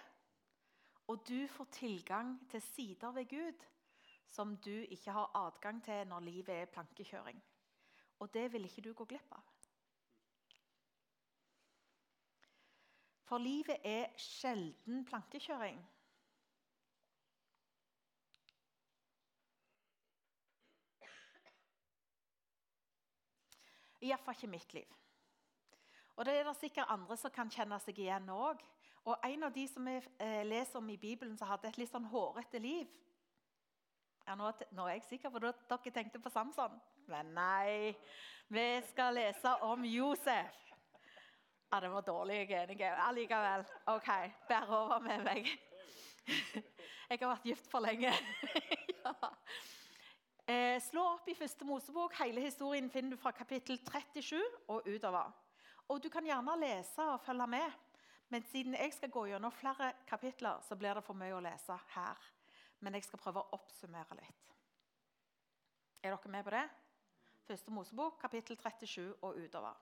og 1.07 1.23
du 1.29 1.47
får 1.49 1.71
tilgang 1.75 2.39
til 2.51 2.63
sider 2.63 3.13
ved 3.13 3.29
Gud 3.29 3.67
som 4.31 4.57
du 4.57 4.71
ikke 4.71 5.11
har 5.11 5.31
adgang 5.35 5.85
til 5.85 6.07
når 6.07 6.21
livet 6.21 6.55
er 6.55 6.71
plankekjøring. 6.71 7.43
Og 8.19 8.35
det 8.35 8.53
vil 8.53 8.65
ikke 8.65 8.83
du 8.83 8.93
gå 8.95 9.05
glipp 9.05 9.33
av. 9.33 9.43
For 13.31 13.39
livet 13.39 13.77
er 13.87 14.09
sjelden 14.19 15.05
plankekjøring. 15.07 15.79
Iallfall 24.01 24.35
ikke 24.35 24.51
mitt 24.51 24.75
liv. 24.75 24.97
Og 26.17 26.25
Det 26.27 26.35
er 26.35 26.45
det 26.45 26.57
sikkert 26.57 26.91
andre 26.91 27.17
som 27.17 27.31
kan 27.31 27.51
kjenne 27.51 27.79
seg 27.79 27.99
igjen 28.03 28.27
òg. 28.35 28.65
Og 29.05 29.23
en 29.25 29.47
av 29.47 29.55
de 29.55 29.69
som 29.71 29.87
vi 29.87 29.95
eh, 30.19 30.43
leser 30.45 30.83
om 30.83 30.91
i 30.91 30.99
Bibelen, 30.99 31.39
som 31.39 31.49
hadde 31.49 31.71
et 31.71 31.79
litt 31.79 31.93
sånn 31.93 32.11
hårete 32.11 32.59
liv 32.59 32.89
ja, 34.27 34.35
nå, 34.39 34.51
nå 34.77 34.85
er 34.87 34.99
jeg 34.99 35.07
sikker 35.09 35.33
på 35.33 35.41
at 35.49 35.63
dere 35.71 35.93
tenkte 35.95 36.21
på 36.23 36.31
Samson. 36.31 36.77
Men 37.11 37.33
nei, 37.35 37.95
vi 38.47 38.67
skal 38.91 39.17
lese 39.17 39.57
om 39.67 39.83
Josef. 39.89 40.70
Ja, 41.73 41.81
det 41.81 41.89
var 41.89 42.01
dårlig, 42.03 42.35
jeg 42.35 42.51
er 42.51 42.63
enig. 42.67 42.81
Allikevel. 42.83 43.65
OK, 43.87 44.09
bær 44.49 44.71
over 44.75 44.99
med 44.99 45.21
meg. 45.23 45.51
Jeg 47.11 47.19
har 47.21 47.29
vært 47.31 47.45
gift 47.47 47.69
for 47.71 47.83
lenge. 47.83 48.11
ja. 49.05 49.13
eh, 50.51 50.81
slå 50.83 51.05
opp 51.13 51.29
i 51.31 51.35
første 51.39 51.67
Mosebok. 51.67 52.17
Hele 52.19 52.43
historien 52.43 52.89
finner 52.91 53.15
du 53.15 53.19
fra 53.23 53.31
kapittel 53.35 53.79
37 53.79 54.41
og 54.69 54.87
utover. 54.87 55.31
Og 55.89 56.03
Du 56.03 56.09
kan 56.11 56.27
gjerne 56.27 56.57
lese 56.59 57.07
og 57.07 57.23
følge 57.23 57.47
med, 57.47 57.77
men 58.35 58.47
siden 58.51 58.75
jeg 58.75 58.93
skal 58.95 59.11
gå 59.11 59.25
gjennom 59.31 59.55
flere 59.55 59.93
kapitler, 60.07 60.59
så 60.67 60.75
blir 60.79 60.99
det 60.99 61.05
for 61.07 61.19
mye 61.19 61.37
å 61.39 61.43
lese 61.43 61.77
her. 61.95 62.31
Men 62.81 62.99
jeg 62.99 63.07
skal 63.07 63.23
prøve 63.23 63.45
å 63.45 63.61
oppsummere 63.61 64.19
litt. 64.19 64.57
Er 66.03 66.17
dere 66.17 66.35
med 66.35 66.47
på 66.47 66.55
det? 66.55 66.67
Første 67.47 67.71
Mosebok, 67.75 68.19
kapittel 68.23 68.59
37 68.59 69.23
og 69.23 69.39
utover. 69.39 69.79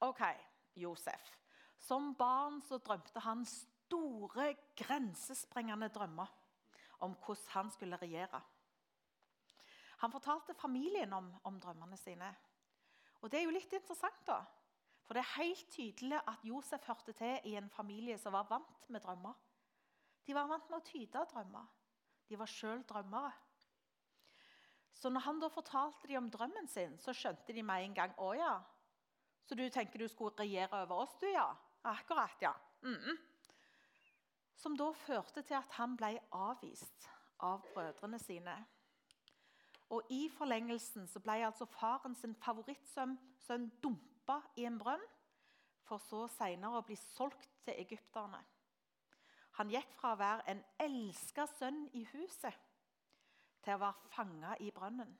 Ok, 0.00 0.24
Josef. 0.74 1.32
Som 1.82 2.14
barn 2.14 2.60
så 2.62 2.78
drømte 2.78 3.20
han 3.20 3.44
store, 3.48 4.54
grensesprengende 4.78 5.90
drømmer 5.92 6.30
om 7.04 7.16
hvordan 7.24 7.50
han 7.56 7.70
skulle 7.70 7.98
regjere. 8.00 8.40
Han 10.02 10.12
fortalte 10.12 10.54
familien 10.54 11.12
om, 11.12 11.28
om 11.44 11.60
drømmene 11.60 11.96
sine. 11.96 12.30
Og 13.20 13.30
Det 13.30 13.38
er 13.38 13.44
jo 13.44 13.54
litt 13.54 13.72
interessant, 13.72 14.24
da. 14.26 14.40
For 15.06 15.14
det 15.14 15.22
er 15.22 15.36
helt 15.42 15.68
tydelig 15.70 16.18
at 16.26 16.44
Josef 16.46 16.86
hørte 16.86 17.12
til 17.12 17.50
i 17.50 17.54
en 17.58 17.70
familie 17.70 18.18
som 18.18 18.32
var 18.32 18.48
vant 18.50 18.88
med 18.88 19.02
drømmer. 19.02 19.34
De 20.26 20.34
var 20.34 20.48
vant 20.50 20.70
med 20.70 20.78
å 20.78 20.86
tyde 20.86 21.24
drømmer. 21.32 21.66
De 22.30 22.38
var 22.38 22.50
sjøl 22.50 22.84
drømmere. 22.88 23.32
Så 24.92 25.10
når 25.10 25.24
han 25.26 25.40
da 25.42 25.50
fortalte 25.50 26.08
dem 26.08 26.24
om 26.24 26.30
drømmen 26.30 26.68
sin, 26.70 26.94
så 27.02 27.14
skjønte 27.14 27.54
de 27.54 27.62
med 27.66 27.86
en 27.86 27.94
gang 27.96 28.14
å 28.22 28.32
ja. 28.38 28.52
Så 29.44 29.54
du 29.54 29.68
tenker 29.68 29.98
du 29.98 30.08
skulle 30.08 30.36
regjere 30.38 30.82
over 30.82 31.04
oss, 31.04 31.16
du, 31.20 31.26
ja? 31.30 31.48
Akkurat, 31.82 32.36
ja. 32.40 32.54
Mm 32.82 32.94
-mm. 32.94 33.18
Som 34.56 34.76
da 34.76 34.92
førte 34.92 35.42
til 35.42 35.54
at 35.54 35.70
han 35.70 35.96
ble 35.96 36.20
avvist 36.32 37.10
av 37.38 37.62
brødrene 37.74 38.18
sine. 38.18 38.66
Og 39.90 40.02
I 40.10 40.28
forlengelsen 40.28 41.06
så 41.06 41.20
ble 41.20 41.46
altså 41.46 41.64
faren 41.64 42.14
sin 42.14 42.34
favorittsønn 42.34 43.70
dumpa 43.82 44.40
i 44.56 44.64
en 44.64 44.78
brønn, 44.78 45.02
for 45.84 45.98
så 45.98 46.28
senere 46.28 46.78
å 46.78 46.86
bli 46.86 46.96
solgt 46.96 47.50
til 47.64 47.74
egypterne. 47.76 48.44
Han 49.58 49.70
gikk 49.70 49.90
fra 49.98 50.14
å 50.14 50.20
være 50.20 50.46
en 50.48 50.62
elska 50.80 51.46
sønn 51.58 51.84
i 51.92 52.04
huset 52.12 52.56
til 53.62 53.74
å 53.74 53.82
være 53.82 54.08
fanga 54.14 54.56
i 54.60 54.70
brønnen. 54.70 55.12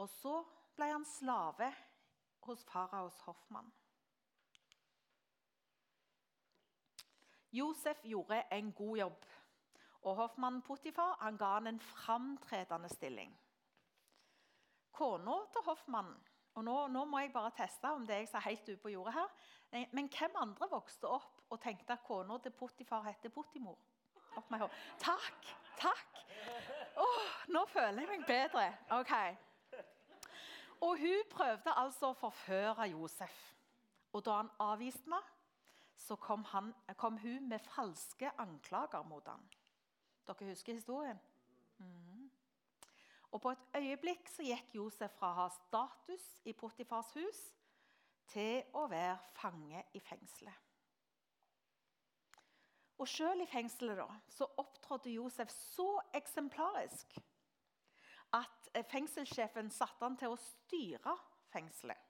Og 0.00 0.08
så 0.08 0.38
ble 0.76 0.88
han 0.94 1.04
slave 1.04 1.68
hos 2.46 2.64
faraos 2.64 3.20
hoffmann. 3.26 3.72
Josef 7.52 8.02
gjorde 8.06 8.42
en 8.52 8.72
god 8.72 8.96
jobb, 8.96 9.24
og 10.02 10.16
hoffmannen 10.16 10.62
Potifar 10.62 11.16
han 11.20 11.36
ga 11.36 11.54
han 11.58 11.66
en 11.66 11.80
framtredende 11.80 12.88
stilling. 12.88 13.32
Kona 14.92 15.38
til 15.52 15.66
hoffmannen 15.66 16.20
og 16.54 16.64
nå, 16.64 16.76
nå, 16.90 17.04
må 17.06 17.20
jeg 17.22 17.32
bare 17.32 17.52
teste 17.56 17.90
om 17.94 18.06
det 18.06 18.22
jeg 18.22 18.28
sa 18.28 18.40
helt 18.42 18.66
ute 18.68 18.80
på 18.82 18.90
jordet 18.92 19.14
her. 19.14 19.28
Men 19.94 20.08
hvem 20.10 20.34
andre 20.40 20.66
vokste 20.70 21.08
opp 21.08 21.44
og 21.50 21.60
tenkte 21.62 21.94
at 21.94 22.02
kona 22.06 22.38
til 22.42 22.54
Potifar 22.58 23.06
heter 23.06 23.30
Potimor? 23.34 23.78
Opp 24.36 24.50
med. 24.50 24.66
Takk! 24.98 25.46
Takk! 25.78 26.18
Åh, 27.00 27.30
nå 27.54 27.62
føler 27.70 28.02
jeg 28.02 28.10
meg 28.10 28.26
bedre. 28.26 28.66
Ok. 28.98 29.14
Og 30.80 30.98
hun 30.98 31.26
prøvde 31.30 31.74
altså 31.76 32.10
å 32.10 32.16
forføre 32.16 32.88
Josef. 32.94 33.36
Og 34.12 34.24
da 34.24 34.40
han 34.40 34.50
avviste 34.58 35.04
henne, 35.04 35.20
så 36.00 36.16
kom, 36.16 36.44
han, 36.48 36.72
kom, 36.96 37.18
hun 37.20 37.48
med 37.48 37.60
falske 37.60 38.30
anklager 38.40 39.02
mot 39.04 39.26
ham. 39.28 39.42
Dere 40.26 40.48
husker 40.48 40.72
historien? 40.72 41.18
Mm. 41.78 42.30
Og 43.30 43.40
På 43.40 43.52
et 43.52 43.76
øyeblikk 43.76 44.28
så 44.32 44.42
gikk 44.42 44.74
Josef 44.74 45.12
fra 45.18 45.30
å 45.30 45.38
ha 45.42 45.46
status 45.54 46.24
i 46.48 46.54
Potifars 46.56 47.12
hus 47.14 47.42
til 48.32 48.64
å 48.74 48.86
være 48.90 49.18
fange 49.36 49.84
i 49.92 50.00
fengselet. 50.00 50.66
Og 53.00 53.08
Selv 53.08 53.44
i 53.44 53.48
fengselet 53.48 54.00
da, 54.00 54.08
så 54.28 54.48
opptrådte 54.60 55.12
Josef 55.12 55.52
så 55.52 55.88
eksemplarisk 56.16 57.20
at 58.36 58.70
fengselssjefen 58.90 59.70
satte 59.74 60.04
han 60.04 60.16
til 60.18 60.34
å 60.34 60.40
styre 60.40 61.16
fengselet. 61.50 62.06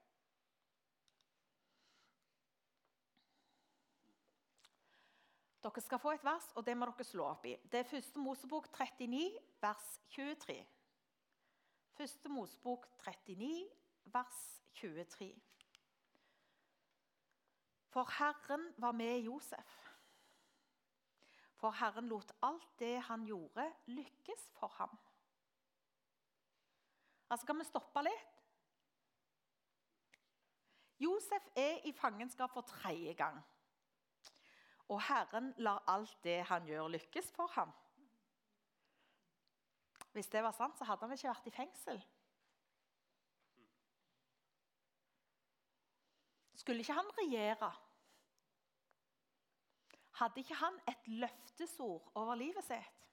Dere 5.61 5.81
skal 5.81 5.99
få 6.01 6.15
et 6.15 6.23
vers, 6.25 6.47
og 6.57 6.65
det 6.65 6.73
må 6.77 6.87
dere 6.89 7.05
slå 7.05 7.27
opp 7.35 7.45
i. 7.45 7.53
Det 7.69 7.83
er 7.83 7.89
første 7.89 8.19
Mosebok 8.19 8.71
39, 8.73 9.27
vers 9.61 9.91
23. 10.15 10.57
Første 11.97 12.31
Mosebok 12.33 12.87
39, 13.05 13.67
vers 14.13 14.39
23. 14.79 15.29
For 17.93 18.09
Herren 18.17 18.65
var 18.77 18.91
med 18.97 19.19
Josef. 19.27 19.77
For 21.61 21.77
Herren 21.77 22.07
lot 22.09 22.31
alt 22.41 22.69
det 22.79 22.95
han 23.05 23.25
gjorde, 23.27 23.67
lykkes 23.85 24.49
for 24.57 24.73
ham. 24.79 24.97
Altså, 27.31 27.47
Kan 27.47 27.59
vi 27.59 27.63
stoppe 27.63 28.03
litt? 28.03 28.39
Josef 31.01 31.47
er 31.57 31.79
i 31.87 31.93
fangenskap 31.95 32.51
for 32.53 32.67
tredje 32.67 33.13
gang. 33.17 33.39
Og 34.91 34.99
Herren 35.07 35.53
lar 35.57 35.79
alt 35.87 36.17
det 36.23 36.41
han 36.49 36.67
gjør, 36.67 36.91
lykkes 36.97 37.31
for 37.31 37.47
ham. 37.55 37.71
Hvis 40.11 40.27
det 40.27 40.43
var 40.43 40.51
sant, 40.51 40.77
så 40.77 40.85
hadde 40.85 41.07
han 41.07 41.15
ikke 41.15 41.31
vært 41.31 41.47
i 41.47 41.55
fengsel. 41.55 42.01
Skulle 46.59 46.83
ikke 46.83 46.99
han 46.99 47.13
regjere? 47.17 47.71
Hadde 50.19 50.43
ikke 50.43 50.59
han 50.59 50.81
et 50.91 51.07
løftesord 51.07 52.11
over 52.13 52.35
livet 52.35 52.67
sitt? 52.67 53.10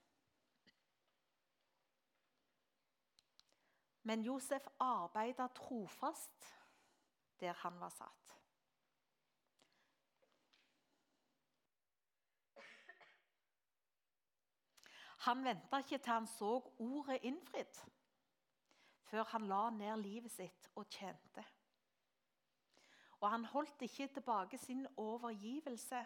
Men 4.03 4.23
Josef 4.23 4.67
arbeida 4.79 5.47
trofast 5.47 6.55
der 7.39 7.53
han 7.53 7.79
var 7.79 7.89
satt. 7.89 8.35
Han 15.19 15.43
venta 15.43 15.81
ikke 15.83 15.97
til 15.97 16.13
han 16.13 16.27
så 16.27 16.51
ordet 16.79 17.19
innfridd, 17.27 17.79
før 19.11 19.23
han 19.33 19.47
la 19.51 19.65
ned 19.75 19.97
livet 19.99 20.31
sitt 20.31 20.69
og 20.79 20.87
tjente. 20.87 21.43
Og 23.19 23.27
han 23.29 23.45
holdt 23.51 23.81
ikke 23.83 24.07
tilbake 24.07 24.57
sin 24.57 24.87
overgivelse 24.97 26.05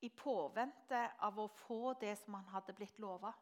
i 0.00 0.08
påvente 0.08 1.02
av 1.20 1.38
å 1.38 1.50
få 1.66 1.92
det 2.00 2.14
som 2.22 2.38
han 2.38 2.48
hadde 2.54 2.72
blitt 2.76 2.98
lova. 2.98 3.34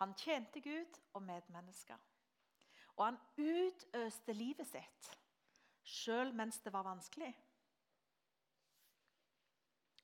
Han 0.00 0.14
tjente 0.16 0.60
Gud 0.64 1.00
og 1.12 1.22
medmennesker. 1.22 1.98
Og 2.96 3.04
han 3.04 3.18
utøste 3.36 4.32
livet 4.36 4.68
sitt, 4.68 5.10
sjøl 5.84 6.32
mens 6.36 6.60
det 6.64 6.72
var 6.72 6.84
vanskelig. 6.88 7.30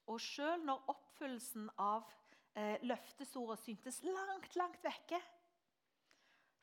Og 0.06 0.20
selv 0.22 0.64
når 0.64 0.84
oppfyllelsen 0.92 1.70
av 1.82 2.06
eh, 2.54 2.76
løftesordet 2.86 3.58
syntes 3.64 4.02
langt, 4.06 4.54
langt 4.56 4.84
vekke, 4.84 5.20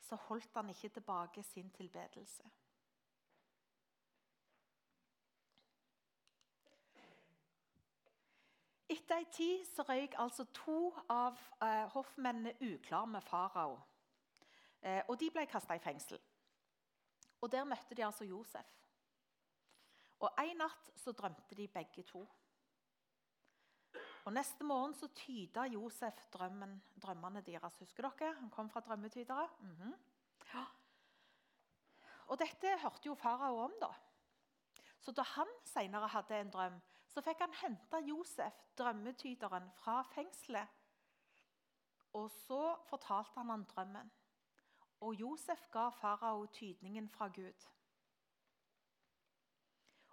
så 0.04 0.16
holdt 0.28 0.56
han 0.56 0.70
ikke 0.72 0.94
tilbake 0.96 1.42
sin 1.42 1.70
tilbedelse. 1.74 2.48
Etter 9.04 9.20
en 9.20 9.26
tid 9.36 9.66
så 9.68 9.84
røyk 9.84 10.14
altså 10.16 10.46
to 10.56 10.78
av 11.12 11.36
eh, 11.60 11.82
hoffmennene 11.92 12.54
uklar 12.64 13.04
med 13.04 13.20
farao. 13.20 13.74
Eh, 14.80 15.02
og 15.12 15.18
de 15.20 15.28
ble 15.28 15.44
kasta 15.44 15.76
i 15.76 15.82
fengsel. 15.84 16.16
Og 17.44 17.50
Der 17.52 17.68
møtte 17.68 17.92
de 17.94 18.04
altså 18.06 18.24
Josef. 18.24 18.70
Og 20.24 20.30
En 20.40 20.56
natt 20.56 20.88
så 20.96 21.12
drømte 21.12 21.54
de 21.54 21.68
begge 21.68 22.06
to. 22.08 22.22
Og 24.24 24.32
Neste 24.32 24.64
morgen 24.64 24.96
så 24.96 25.10
tyda 25.12 25.66
Josef 25.68 26.24
drømmen, 26.32 26.82
drømmene 26.96 27.44
deres. 27.44 27.76
Husker 27.84 28.08
dere? 28.08 28.32
Han 28.40 28.50
kom 28.50 28.70
fra 28.70 28.80
drømmetydere. 28.80 29.48
Mm 29.60 29.76
-hmm. 29.76 29.94
ja. 30.54 30.64
Og 32.26 32.38
Dette 32.38 32.78
hørte 32.82 33.06
jo 33.06 33.14
farao 33.14 33.58
om. 33.58 33.72
da. 33.80 33.92
Så 35.00 35.12
da 35.12 35.22
han 35.22 35.48
senere 35.64 36.08
hadde 36.08 36.40
en 36.40 36.50
drøm, 36.50 36.80
så 37.14 37.22
fikk 37.22 37.44
han 37.44 37.54
hente 37.60 38.00
Josef, 38.08 38.56
drømmetyderen, 38.78 39.70
fra 39.78 40.00
fengselet. 40.02 40.68
Og 42.12 42.30
så 42.30 42.76
fortalte 42.88 43.38
han 43.38 43.50
han 43.50 43.64
drømmen. 43.70 44.10
Og 45.00 45.14
Josef 45.20 45.68
ga 45.70 45.88
farao 45.88 46.46
tydningen 46.46 47.08
fra 47.08 47.28
Gud. 47.28 47.68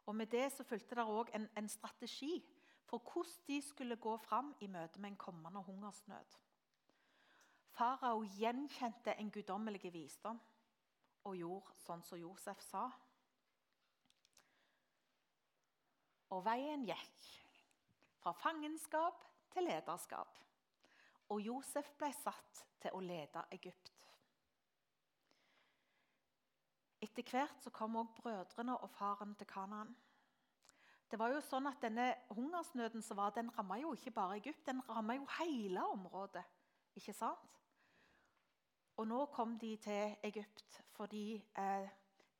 Og 0.05 0.15
Med 0.15 0.27
det 0.27 0.51
så 0.51 0.63
fulgte 0.63 0.95
det 0.95 1.05
òg 1.05 1.29
en, 1.33 1.49
en 1.57 1.69
strategi 1.69 2.41
for 2.85 2.99
hvordan 2.99 3.45
de 3.47 3.61
skulle 3.61 3.95
gå 3.95 4.17
fram 4.17 4.55
i 4.59 4.67
møte 4.67 4.99
med 4.99 5.09
en 5.09 5.17
kommende 5.17 5.61
hungersnød. 5.63 6.37
Farao 7.69 8.23
gjenkjente 8.23 9.13
en 9.13 9.31
guddommelig 9.31 9.93
visdom 9.93 10.41
og 11.23 11.37
gjorde 11.37 11.77
sånn 11.85 12.03
som 12.03 12.19
Josef 12.19 12.61
sa. 12.65 12.89
Og 16.31 16.43
veien 16.45 16.85
gikk 16.87 17.25
fra 18.21 18.33
fangenskap 18.37 19.25
til 19.51 19.67
lederskap. 19.67 20.37
Og 21.31 21.41
Josef 21.43 21.91
ble 21.99 22.11
satt 22.15 22.63
til 22.81 22.95
å 22.95 23.01
lede 23.03 23.43
Egypt. 23.55 23.91
Etter 27.01 27.25
hvert 27.25 27.63
så 27.63 27.71
kom 27.73 27.97
også 27.97 28.21
brødrene 28.21 28.77
og 28.77 28.89
faren 28.93 29.33
til 29.35 29.49
Kanaan. 29.49 29.95
Det 31.11 31.19
var 31.19 31.33
jo 31.33 31.41
sånn 31.43 31.67
at 31.67 31.81
Denne 31.83 32.07
hungersnøden 32.31 33.03
som 33.03 33.17
var, 33.19 33.33
den 33.35 33.49
ramma 33.57 33.79
jo 33.81 33.91
ikke 33.97 34.13
bare 34.15 34.37
Egypt, 34.39 34.63
den 34.67 34.79
ramma 34.87 35.17
jo 35.17 35.25
hele 35.39 35.83
området. 35.91 36.43
Ikke 36.95 37.15
sant? 37.15 37.57
Og 38.99 39.07
nå 39.07 39.25
kom 39.33 39.57
de 39.59 39.73
til 39.81 40.15
Egypt 40.23 40.77
fordi 40.93 41.41
eh, 41.57 41.89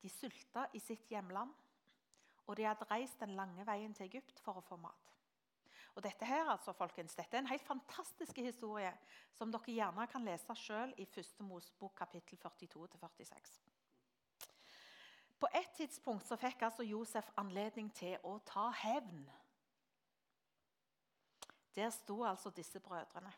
de 0.02 0.08
sulta 0.12 0.68
i 0.72 0.80
sitt 0.80 1.10
hjemland. 1.10 1.50
Og 2.46 2.56
de 2.56 2.66
hadde 2.66 2.88
reist 2.90 3.20
den 3.20 3.36
lange 3.38 3.66
veien 3.66 3.94
til 3.94 4.06
Egypt 4.06 4.40
for 4.44 4.58
å 4.58 4.64
få 4.66 4.76
mat. 4.80 5.12
Og 5.94 6.02
Dette 6.02 6.24
her, 6.24 6.48
altså, 6.48 6.72
folkens, 6.72 7.14
dette 7.14 7.36
er 7.36 7.42
en 7.42 7.50
helt 7.50 7.66
fantastisk 7.66 8.38
historie 8.40 8.92
som 9.36 9.52
dere 9.52 9.74
gjerne 9.74 10.06
kan 10.08 10.24
lese 10.24 10.56
sjøl 10.56 10.94
i 10.96 11.04
1. 11.04 11.42
Mosebok 11.44 11.94
kapittel 11.98 12.38
42-46. 12.40 13.58
På 15.42 15.48
et 15.52 15.70
tidspunkt 15.76 16.26
så 16.26 16.38
fikk 16.38 16.62
altså 16.62 16.86
Josef 16.86 17.28
anledning 17.36 17.90
til 17.94 18.14
å 18.24 18.36
ta 18.46 18.68
hevn. 18.84 19.24
Der 21.74 21.90
sto 21.90 22.22
altså 22.24 22.52
disse 22.54 22.80
brødrene, 22.80 23.32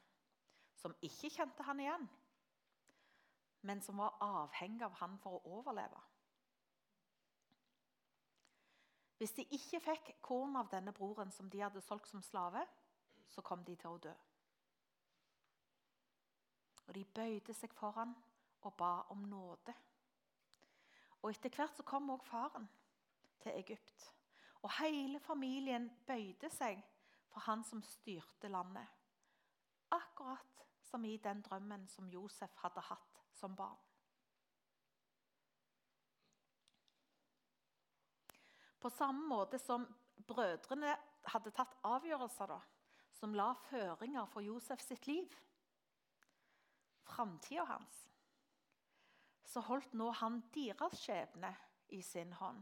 som 0.77 0.95
ikke 1.03 1.31
kjente 1.33 1.65
han 1.65 1.81
igjen, 1.81 2.09
men 3.63 3.81
som 3.83 3.99
var 3.99 4.19
avhengig 4.21 4.85
av 4.85 4.99
han 5.01 5.17
for 5.23 5.39
å 5.39 5.59
overleve. 5.59 6.03
Hvis 9.25 9.33
de 9.33 9.45
ikke 9.57 9.79
fikk 9.81 10.09
korn 10.21 10.59
av 10.61 10.67
denne 10.69 10.93
broren 10.93 11.31
som 11.33 11.47
de 11.49 11.63
hadde 11.63 11.81
solgt 11.81 12.11
som 12.11 12.21
slave, 12.21 12.61
så 13.33 13.41
kom 13.41 13.63
de 13.65 13.73
til 13.81 13.95
å 13.95 14.01
dø. 14.05 14.11
Og 16.85 16.91
De 16.93 17.05
bøyde 17.09 17.55
seg 17.57 17.73
foran 17.73 18.13
og 18.61 18.75
ba 18.77 18.91
om 19.15 19.23
nåde. 19.31 19.73
Og 21.23 21.31
Etter 21.31 21.57
hvert 21.57 21.73
så 21.73 21.87
kom 21.89 22.13
også 22.13 22.29
faren 22.29 22.69
til 23.41 23.57
Egypt. 23.63 24.11
Og 24.61 24.77
hele 24.83 25.25
familien 25.25 25.89
bøyde 26.05 26.53
seg 26.53 26.85
for 27.33 27.49
han 27.49 27.65
som 27.65 27.81
styrte 27.81 28.53
landet. 28.53 28.93
Akkurat 29.89 30.69
som 30.83 31.09
i 31.09 31.17
den 31.17 31.41
drømmen 31.49 31.89
som 31.89 32.13
Josef 32.13 32.61
hadde 32.61 32.85
hatt 32.93 33.25
som 33.41 33.57
barn. 33.57 33.81
På 38.85 38.91
samme 38.93 39.25
måte 39.25 39.57
som 39.57 39.87
brødrene 40.29 40.91
hadde 41.33 41.53
tatt 41.57 41.73
avgjørelser 41.89 42.51
da, 42.51 42.59
som 43.17 43.33
la 43.33 43.47
føringer 43.71 44.27
for 44.29 44.45
Josef 44.45 44.83
sitt 44.85 45.07
liv, 45.09 45.31
framtida 47.09 47.65
hans, 47.71 48.03
så 49.49 49.63
holdt 49.65 49.95
nå 49.97 50.11
han 50.21 50.43
deres 50.53 50.99
skjebne 51.01 51.49
i 51.97 52.03
sin 52.05 52.35
hånd. 52.37 52.61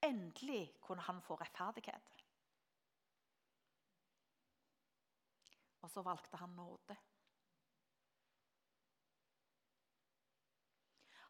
Endelig 0.00 0.78
kunne 0.80 1.04
han 1.04 1.20
få 1.20 1.36
rettferdighet. 1.36 2.14
Og 5.84 5.92
så 5.92 6.04
valgte 6.06 6.40
han 6.40 6.56
nåde. 6.56 6.96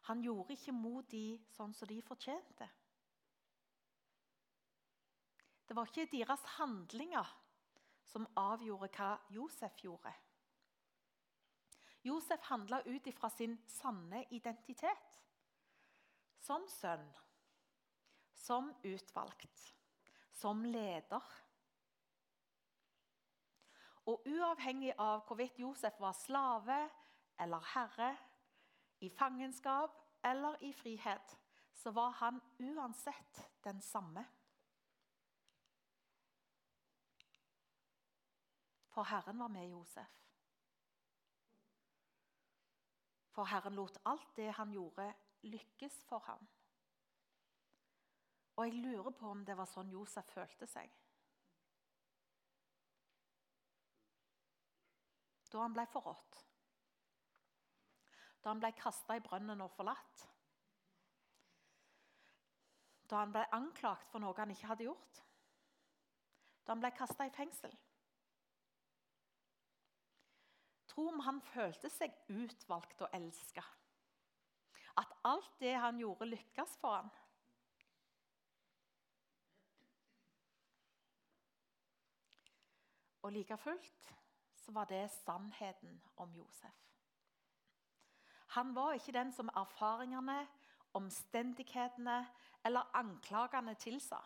Han 0.07 0.23
gjorde 0.23 0.55
ikke 0.55 0.77
mot 0.79 1.11
de 1.11 1.25
sånn 1.57 1.75
som 1.75 1.91
de 1.91 1.99
fortjente. 2.07 2.69
Det 5.67 5.75
var 5.75 5.87
ikke 5.87 6.11
deres 6.11 6.43
handlinger 6.57 7.29
som 8.05 8.27
avgjorde 8.37 8.89
hva 8.97 9.15
Josef 9.33 9.77
gjorde. 9.81 10.11
Josef 12.03 12.41
handla 12.49 12.81
ut 12.85 13.07
ifra 13.07 13.29
sin 13.29 13.55
sanne 13.67 14.25
identitet. 14.35 15.19
Som 16.43 16.65
sønn, 16.67 17.05
som 18.35 18.73
utvalgt, 18.83 19.61
som 20.35 20.65
leder. 20.67 21.23
Og 24.11 24.27
uavhengig 24.27 24.91
av 24.99 25.23
hvorvidt 25.23 25.61
Josef 25.63 25.95
var 26.03 26.17
slave 26.19 26.81
eller 27.39 27.71
herre, 27.73 28.11
i 28.99 29.09
fangenskap 29.09 29.95
eller 30.23 30.59
i 30.63 30.73
frihet, 30.75 31.37
så 31.73 31.91
var 31.91 32.11
han 32.19 32.41
uansett 32.59 33.39
den 33.63 33.81
samme. 33.81 34.25
For 38.93 39.03
Herren 39.09 39.39
var 39.39 39.49
med 39.49 39.69
Josef. 39.69 40.19
For 43.33 43.49
Herren 43.49 43.73
lot 43.73 43.97
alt 44.05 44.35
det 44.37 44.51
han 44.53 44.71
gjorde, 44.71 45.07
lykkes 45.41 46.03
for 46.05 46.19
ham. 46.27 46.47
Og 48.55 48.67
jeg 48.67 48.73
lurer 48.73 49.09
på 49.09 49.31
om 49.33 49.41
det 49.45 49.55
var 49.57 49.65
sånn 49.65 49.89
Josef 49.89 50.29
følte 50.29 50.67
seg. 50.69 50.91
Da 55.49 55.61
han 55.61 55.73
ble 55.73 55.85
forrådt. 55.89 56.37
Da 58.43 58.51
han 58.51 58.61
ble 58.61 58.71
kasta 58.77 59.17
i 59.17 59.23
brønnen 59.25 59.61
og 59.65 59.73
forlatt. 59.73 60.27
Da 63.09 63.21
han 63.23 63.33
ble 63.33 63.43
anklagt 63.57 64.09
for 64.09 64.21
noe 64.21 64.37
han 64.37 64.53
ikke 64.53 64.69
hadde 64.69 64.87
gjort. 64.87 65.23
Da 66.65 66.73
han 66.73 66.81
ble 66.81 66.93
kasta 66.97 67.25
i 67.29 67.33
fengsel. 67.33 67.73
Tro 70.93 71.07
om 71.09 71.19
han 71.25 71.41
følte 71.41 71.89
seg 71.89 72.13
utvalgt 72.29 73.01
og 73.01 73.09
elska. 73.17 73.63
At 75.01 75.13
alt 75.25 75.55
det 75.59 75.73
han 75.81 75.97
gjorde, 75.97 76.27
lykkes 76.29 76.75
for 76.77 76.99
han. 76.99 77.09
Og 83.23 83.31
like 83.31 83.57
fullt 83.57 84.09
så 84.55 84.71
var 84.71 84.85
det 84.85 85.09
sannheten 85.11 86.01
om 86.15 86.35
Josef. 86.35 86.77
Han 88.53 88.75
var 88.75 88.93
ikke 88.93 89.15
den 89.15 89.31
som 89.33 89.49
erfaringene, 89.55 90.47
omstendighetene 90.93 92.27
eller 92.65 92.91
anklagene 92.93 93.73
tilsa. 93.73 94.19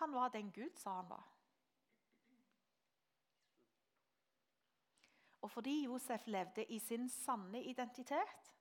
Han 0.00 0.12
var 0.12 0.28
den 0.28 0.50
Gud 0.50 0.74
sa 0.76 0.96
han 0.96 1.08
var. 1.08 1.31
Og 5.42 5.50
fordi 5.50 5.84
Josef 5.84 6.26
levde 6.26 6.64
i 6.64 6.78
sin 6.78 7.08
sanne 7.08 7.62
identitet, 7.64 8.52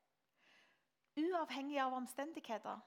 uavhengig 1.17 1.77
av 1.79 1.93
omstendigheter, 1.93 2.79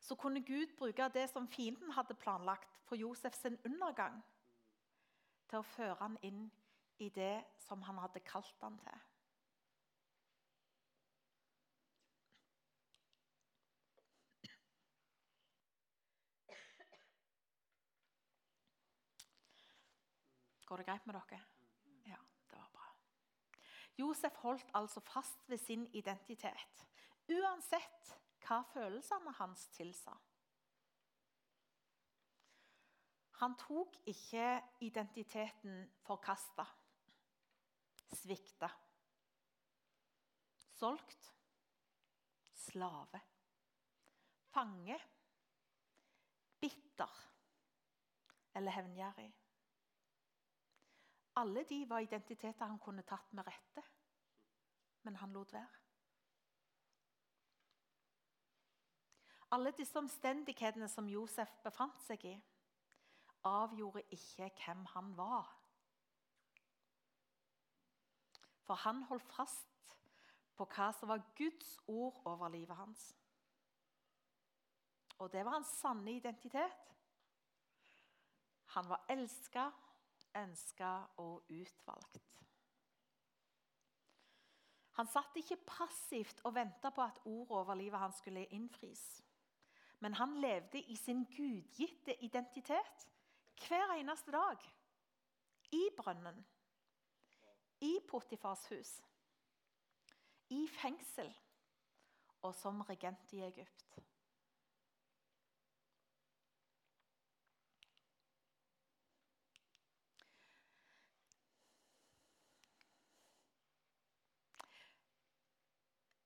så 0.00 0.14
kunne 0.16 0.40
Gud 0.40 0.72
bruke 0.78 1.08
det 1.12 1.26
som 1.30 1.48
fienden 1.48 1.92
hadde 1.92 2.14
planlagt 2.14 2.80
for 2.88 2.96
Josefs 2.96 3.44
undergang, 3.44 4.22
til 5.50 5.60
å 5.60 5.66
føre 5.66 5.98
han 6.00 6.16
inn 6.22 6.46
i 6.98 7.08
det 7.08 7.44
som 7.66 7.82
han 7.82 7.98
hadde 8.00 8.24
kalt 8.24 8.64
han 8.64 8.78
til. 8.80 9.06
Går 20.70 20.76
det 20.76 20.86
greit 20.86 21.06
med 21.06 21.18
dere? 21.18 21.49
Josef 24.00 24.36
holdt 24.44 24.70
altså 24.74 25.00
fast 25.04 25.48
ved 25.48 25.58
sin 25.60 25.86
identitet, 25.94 26.84
uansett 27.28 28.14
hva 28.44 28.62
følelsene 28.72 29.32
hans 29.38 29.66
tilsa. 29.76 30.14
Han 33.40 33.56
tok 33.56 33.96
ikke 34.10 34.46
identiteten 34.84 35.84
forkasta, 36.04 36.66
svikta, 38.12 38.68
solgt, 40.76 41.30
slave, 42.52 43.20
fange 44.52 44.98
bitter 46.60 47.20
eller 48.54 48.76
hevngjerrig. 48.76 49.30
Alle 51.36 51.64
de 51.64 51.88
var 51.88 51.98
identiteter 51.98 52.66
han 52.66 52.78
kunne 52.78 53.02
tatt 53.02 53.32
med 53.32 53.46
rette, 53.46 53.82
men 55.02 55.16
han 55.16 55.32
lot 55.32 55.52
være. 55.52 55.80
Alle 59.50 59.72
disse 59.74 59.98
omstendighetene 59.98 60.88
som 60.88 61.08
Josef 61.10 61.56
befant 61.64 62.02
seg 62.06 62.24
i, 62.24 62.36
avgjorde 63.46 64.04
ikke 64.14 64.50
hvem 64.60 64.84
han 64.92 65.16
var. 65.16 65.48
For 68.66 68.78
han 68.84 69.02
holdt 69.08 69.32
fast 69.34 69.96
på 70.54 70.66
hva 70.70 70.90
som 70.94 71.10
var 71.10 71.24
Guds 71.38 71.78
ord 71.88 72.20
over 72.28 72.52
livet 72.52 72.76
hans. 72.76 73.08
Og 75.18 75.32
det 75.32 75.44
var 75.44 75.58
hans 75.58 75.72
sanne 75.80 76.12
identitet. 76.12 76.86
Han 78.76 78.88
var 78.88 79.04
elska, 79.10 79.70
ønska 80.36 80.90
og 81.22 81.44
utvalgt. 81.50 82.36
Han 84.98 85.08
satt 85.08 85.36
ikke 85.40 85.56
passivt 85.64 86.42
og 86.44 86.54
venta 86.54 86.90
på 86.92 87.02
at 87.02 87.20
ordet 87.24 87.56
over 87.56 87.74
livet 87.78 87.98
hans 87.98 88.18
skulle 88.20 88.44
innfris. 88.52 89.22
Men 90.00 90.14
han 90.14 90.34
levde 90.40 90.80
i 90.80 90.96
sin 90.96 91.24
gudgitte 91.24 92.16
identitet 92.24 93.06
hver 93.60 93.94
eneste 93.96 94.32
dag. 94.32 94.58
I 95.72 95.82
brønnen, 95.96 96.44
i 97.80 97.98
Potifars 98.08 98.66
hus, 98.72 98.90
i 100.50 100.66
fengsel 100.68 101.30
og 102.42 102.54
som 102.56 102.80
regent 102.88 103.32
i 103.36 103.44
Egypt. 103.46 104.00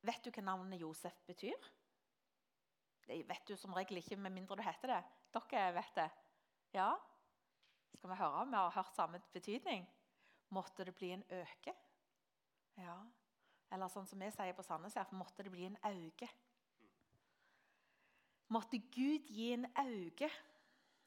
Vet 0.05 0.25
du 0.25 0.31
hva 0.31 0.45
navnet 0.45 0.83
Josef 0.83 1.17
betyr? 1.27 1.71
Det 3.05 3.23
vet 3.29 3.49
du 3.49 3.57
som 3.57 3.75
regel 3.77 4.01
ikke, 4.01 4.17
med 4.21 4.33
mindre 4.33 4.57
du 4.57 4.63
heter 4.65 4.93
det. 4.95 5.03
Dere 5.35 5.65
vet 5.77 5.97
det. 5.97 6.09
Ja? 6.77 6.93
Skal 7.95 8.11
vi 8.11 8.21
høre 8.21 8.45
om 8.45 8.53
vi 8.53 8.61
har 8.61 8.75
hørt 8.75 8.97
samme 8.97 9.21
betydning? 9.33 9.87
Måtte 10.53 10.85
det 10.85 10.95
bli 10.97 11.11
en 11.15 11.25
øke? 11.33 11.75
Ja. 12.81 12.97
Eller 13.73 13.93
sånn 13.93 14.07
som 14.09 14.21
vi 14.21 14.31
sier 14.35 14.57
på 14.57 14.65
Sandnes, 14.65 14.97
her, 14.99 15.13
måtte 15.17 15.45
det 15.45 15.53
bli 15.53 15.69
en 15.69 15.79
auge. 15.89 16.29
Måtte 18.53 18.79
Gud 18.93 19.31
gi 19.33 19.53
en 19.55 19.67
auge, 19.81 20.29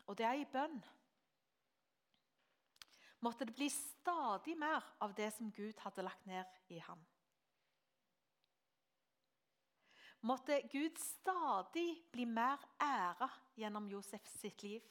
og 0.08 0.18
det 0.18 0.26
er 0.26 0.42
i 0.42 0.48
bønn. 0.52 0.80
Måtte 3.26 3.46
det 3.48 3.56
bli 3.58 3.70
stadig 3.74 4.58
mer 4.58 4.86
av 5.02 5.14
det 5.18 5.30
som 5.36 5.52
Gud 5.54 5.80
hadde 5.86 6.06
lagt 6.06 6.26
ned 6.30 6.74
i 6.74 6.82
ham. 6.84 7.00
Måtte 10.22 10.62
Gud 10.72 10.98
stadig 10.98 12.04
bli 12.12 12.26
mer 12.26 12.62
æra 12.82 13.30
gjennom 13.56 13.88
Josef 13.90 14.28
sitt 14.28 14.64
liv. 14.64 14.84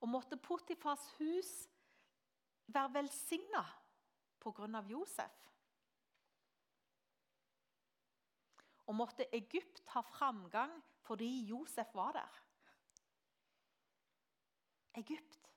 Og 0.00 0.08
måtte 0.08 0.36
Potifars 0.36 1.08
hus 1.18 1.68
være 2.66 2.94
velsigna 2.94 3.64
pga. 4.40 4.82
Josef. 4.88 5.44
Og 8.86 8.94
måtte 8.94 9.26
Egypt 9.34 9.82
ha 9.92 10.00
framgang 10.00 10.72
fordi 11.04 11.44
Josef 11.48 11.94
var 11.94 12.12
der. 12.12 12.44
Egypt, 14.98 15.50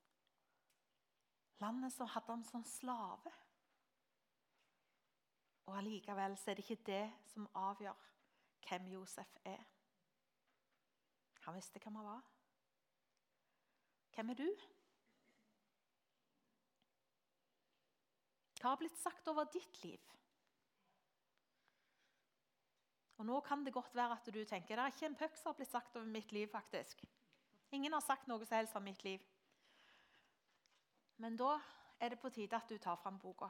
landet 1.60 1.94
som 1.94 2.08
hadde 2.08 2.32
ham 2.32 2.44
som 2.44 2.64
slave. 2.64 3.32
Og 5.66 5.78
allikevel 5.78 6.38
er 6.48 6.58
det 6.58 6.66
ikke 6.66 6.84
det 6.86 7.04
som 7.34 7.50
avgjør 7.56 8.08
hvem 8.68 8.88
Josef 8.94 9.38
er. 9.46 9.64
Han 11.46 11.56
visste 11.56 11.80
hvem 11.80 11.96
han 11.96 12.06
var. 12.06 12.22
Hvem 14.16 14.30
er 14.30 14.40
du? 14.40 14.50
Hva 18.62 18.76
har 18.76 18.78
blitt 18.78 18.98
sagt 19.02 19.28
over 19.32 19.48
ditt 19.50 19.80
liv? 19.84 20.12
Og 23.18 23.26
Nå 23.26 23.40
kan 23.46 23.66
det 23.66 23.74
godt 23.74 23.96
være 23.96 24.18
at 24.18 24.30
du 24.34 24.44
tenker 24.46 24.76
det 24.76 24.84
er 24.84 24.94
ikke 24.94 25.06
en 25.06 25.18
puck 25.18 25.36
som 25.38 25.52
har 25.52 25.58
blitt 25.58 25.72
sagt 25.72 25.96
over 25.96 26.06
mitt 26.06 26.32
liv. 26.32 26.48
faktisk. 26.48 27.04
Ingen 27.72 27.94
har 27.94 28.02
sagt 28.02 28.28
noe 28.28 28.46
som 28.46 28.58
helst 28.58 28.76
om 28.76 28.84
mitt 28.84 29.04
liv. 29.04 29.22
Men 31.18 31.38
da 31.38 31.60
er 32.00 32.10
det 32.10 32.20
på 32.20 32.30
tide 32.30 32.56
at 32.58 32.70
du 32.70 32.78
tar 32.78 32.96
fram 32.96 33.20
boka. 33.20 33.50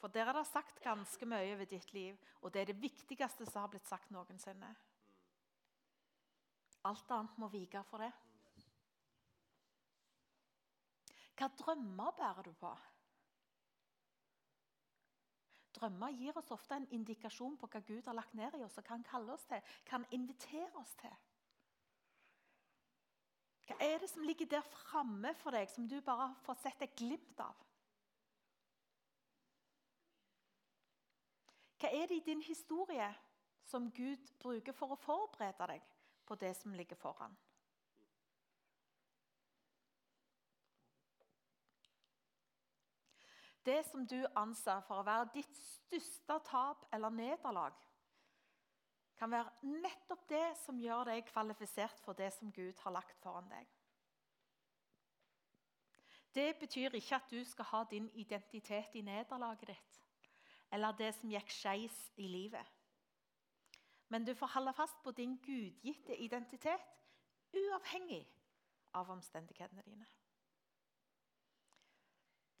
For 0.00 0.08
der 0.08 0.30
er 0.30 0.32
det 0.32 0.46
sagt 0.48 0.80
ganske 0.80 1.26
mye 1.28 1.52
over 1.54 1.68
ditt 1.68 1.92
liv, 1.92 2.16
og 2.40 2.54
det 2.54 2.62
er 2.62 2.70
det 2.72 2.80
viktigste 2.80 3.44
som 3.44 3.66
har 3.66 3.72
blitt 3.72 3.88
sagt 3.88 4.10
noensinne. 4.10 4.70
Alt 6.88 7.12
annet 7.12 7.36
må 7.38 7.50
vike 7.52 7.82
for 7.90 8.00
det. 8.00 8.12
Hva 11.36 11.48
drømmer 11.56 12.16
bærer 12.16 12.48
du 12.48 12.52
på? 12.56 12.70
Drømmer 15.76 16.12
gir 16.16 16.36
oss 16.36 16.50
ofte 16.52 16.76
en 16.76 16.88
indikasjon 16.92 17.56
på 17.60 17.68
hva 17.72 17.80
Gud 17.84 18.08
har 18.08 18.16
lagt 18.16 18.34
ned 18.36 18.56
i 18.58 18.64
oss 18.64 18.76
og 18.76 18.84
hva 18.84 18.96
han 18.96 19.06
kaller 19.08 19.36
oss 19.36 19.46
til, 19.48 19.60
hva 19.84 19.98
han 19.98 20.08
inviterer 20.16 20.80
oss 20.80 20.92
til. 21.00 21.14
Hva 23.68 23.76
er 23.86 24.00
det 24.02 24.10
som 24.10 24.24
ligger 24.26 24.48
der 24.50 24.66
framme 24.66 25.32
for 25.40 25.56
deg, 25.56 25.68
som 25.72 25.88
du 25.88 26.00
bare 26.04 26.32
får 26.44 26.58
sett 26.64 26.84
et 26.84 26.96
glimt 26.98 27.40
av? 27.40 27.56
Hva 31.80 31.88
er 31.96 32.06
det 32.06 32.16
i 32.18 32.24
din 32.26 32.42
historie 32.44 33.08
som 33.64 33.86
Gud 33.96 34.32
bruker 34.42 34.74
for 34.76 34.92
å 34.92 34.98
forberede 35.00 35.68
deg 35.70 35.86
på 36.28 36.36
det 36.36 36.52
som 36.58 36.74
ligger 36.76 36.98
foran? 37.00 37.36
Det 43.64 43.84
som 43.86 44.04
du 44.06 44.18
anser 44.36 44.80
for 44.88 45.00
å 45.00 45.06
være 45.06 45.30
ditt 45.34 45.56
største 45.56 46.36
tap 46.48 46.84
eller 46.92 47.12
nederlag, 47.12 47.76
kan 49.20 49.32
være 49.32 49.72
nettopp 49.80 50.28
det 50.28 50.46
som 50.62 50.78
gjør 50.80 51.10
deg 51.10 51.26
kvalifisert 51.28 52.00
for 52.04 52.16
det 52.16 52.30
som 52.32 52.52
Gud 52.56 52.78
har 52.84 52.96
lagt 52.96 53.20
foran 53.20 53.48
deg. 53.52 53.66
Det 56.34 56.54
betyr 56.60 56.94
ikke 56.96 57.16
at 57.16 57.32
du 57.32 57.40
skal 57.44 57.68
ha 57.72 57.82
din 57.90 58.08
identitet 58.14 58.94
i 58.96 59.04
nederlaget 59.04 59.74
ditt 59.74 60.00
eller 60.72 60.96
det 60.98 61.12
som 61.14 61.30
gikk 61.30 61.50
skeis 61.52 61.96
i 62.16 62.28
livet. 62.30 62.66
Men 64.10 64.24
du 64.26 64.34
får 64.34 64.54
holde 64.54 64.72
fast 64.74 65.02
på 65.02 65.12
din 65.14 65.36
gudgitte 65.42 66.16
identitet, 66.16 66.86
uavhengig 67.54 68.24
av 68.94 69.10
omstendighetene 69.10 69.82
dine. 69.86 70.06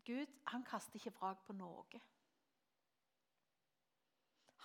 Gud 0.04 0.38
han 0.46 0.64
kaster 0.64 0.98
ikke 0.98 1.14
vrak 1.18 1.42
på 1.46 1.54
noe. 1.54 2.00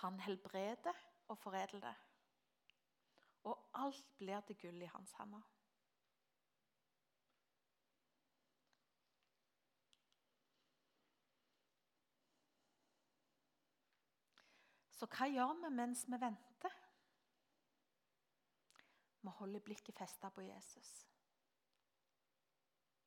Han 0.02 0.20
helbreder 0.20 1.02
og 1.28 1.38
foredler 1.38 1.80
det. 1.80 1.94
Og 3.46 3.68
alt 3.74 4.06
blir 4.18 4.40
til 4.46 4.58
gull 4.62 4.82
i 4.82 4.90
hans 4.90 5.12
hender. 5.18 5.42
Så 14.96 15.06
hva 15.12 15.28
gjør 15.28 15.52
vi 15.60 15.70
mens 15.76 16.06
vi 16.08 16.18
venter? 16.20 16.76
Vi 19.26 19.32
holder 19.40 19.60
blikket 19.60 19.98
festa 19.98 20.30
på 20.32 20.40
Jesus. 20.46 20.92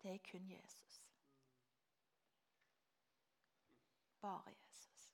Det 0.02 0.12
er 0.13 0.21
kun 0.32 0.52
Jesus. 0.52 1.02
Bare 4.21 4.52
Jesus. 4.52 5.10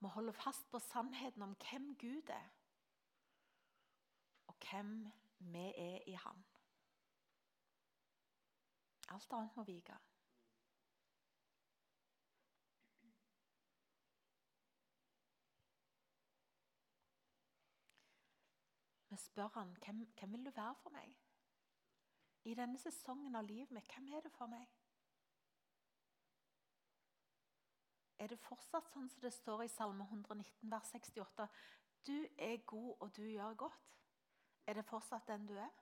Vi 0.00 0.08
holder 0.08 0.32
fast 0.32 0.70
på 0.70 0.78
sannheten 0.78 1.42
om 1.42 1.56
hvem 1.70 1.96
Gud 1.96 2.28
er, 2.28 2.48
og 4.46 4.54
hvem 4.70 5.12
vi 5.38 5.72
er 5.76 5.98
i 6.06 6.12
Han. 6.12 6.44
Alt 9.08 9.32
annet 9.32 9.56
må 9.56 9.64
vike. 9.64 9.96
Spør 19.20 19.48
han 19.54 19.76
hvem, 19.84 20.04
hvem 20.18 20.32
vil 20.36 20.44
du 20.46 20.52
være 20.56 20.74
for 20.82 20.94
meg. 20.94 21.14
I 22.44 22.54
denne 22.54 22.78
sesongen 22.78 23.36
av 23.36 23.44
livet 23.44 23.72
mitt, 23.74 23.90
hvem 23.92 24.08
er 24.14 24.24
det 24.24 24.32
for 24.32 24.50
meg? 24.50 24.68
Er 28.18 28.30
det 28.32 28.38
fortsatt 28.42 28.88
sånn 28.90 29.10
som 29.12 29.22
det 29.22 29.30
står 29.34 29.62
i 29.62 29.70
Salme 29.70 30.06
119, 30.08 30.70
vers 30.70 30.90
68? 30.94 31.46
du 32.08 32.26
er 32.38 32.56
god, 32.56 32.94
og 33.00 33.16
du 33.16 33.22
gjør 33.22 33.54
godt, 33.54 33.98
er 34.66 34.72
det 34.72 34.84
fortsatt 34.84 35.28
den 35.28 35.46
du 35.46 35.56
er? 35.56 35.74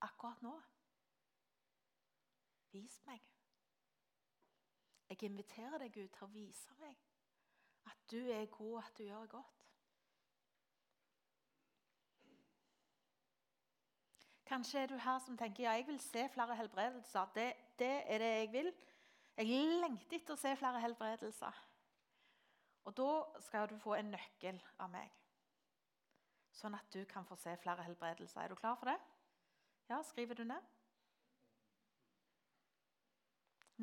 Akkurat 0.00 0.42
nå? 0.42 0.60
Vis 2.72 3.02
meg. 3.06 3.20
Jeg 5.08 5.22
inviterer 5.22 5.78
deg, 5.78 5.92
Gud, 5.92 6.08
til 6.08 6.24
å 6.24 6.32
vise 6.32 6.76
meg 6.80 6.96
at 7.90 8.04
du 8.10 8.20
er 8.30 8.46
god, 8.46 8.82
at 8.84 8.98
du 8.98 9.04
gjør 9.04 9.26
godt. 9.26 9.69
Kanskje 14.50 14.80
er 14.82 14.88
du 14.90 14.96
her 14.98 15.18
som 15.22 15.36
tenker 15.38 15.62
ja, 15.62 15.76
jeg 15.78 15.86
vil 15.86 16.00
se 16.02 16.24
flere 16.32 16.56
helbredelser. 16.58 17.28
Det, 17.34 17.52
det 17.78 17.90
er 18.10 18.18
det 18.18 18.30
jeg 18.30 18.48
vil. 18.52 18.72
Jeg 19.38 19.60
lengter 19.84 20.16
etter 20.18 20.34
å 20.34 20.40
se 20.40 20.54
flere 20.58 20.80
helbredelser. 20.82 21.60
Og 22.88 22.96
da 22.98 23.10
skal 23.46 23.68
du 23.70 23.76
få 23.78 23.94
en 23.94 24.10
nøkkel 24.10 24.58
av 24.82 24.90
meg, 24.90 25.12
sånn 26.56 26.74
at 26.74 26.88
du 26.90 27.04
kan 27.06 27.28
få 27.28 27.38
se 27.38 27.54
flere 27.62 27.84
helbredelser. 27.86 28.42
Er 28.42 28.50
du 28.50 28.58
klar 28.58 28.74
for 28.80 28.90
det? 28.90 28.96
Ja, 29.92 30.00
skriver 30.08 30.40
du 30.40 30.42
ned? 30.48 30.66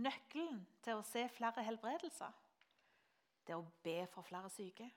Nøkkelen 0.04 0.66
til 0.84 1.00
å 1.00 1.06
se 1.08 1.24
flere 1.34 1.64
helbredelser, 1.64 2.34
det 3.48 3.56
er 3.56 3.62
å 3.62 3.72
be 3.88 4.02
for 4.12 4.28
flere 4.28 4.52
syke. 4.52 4.92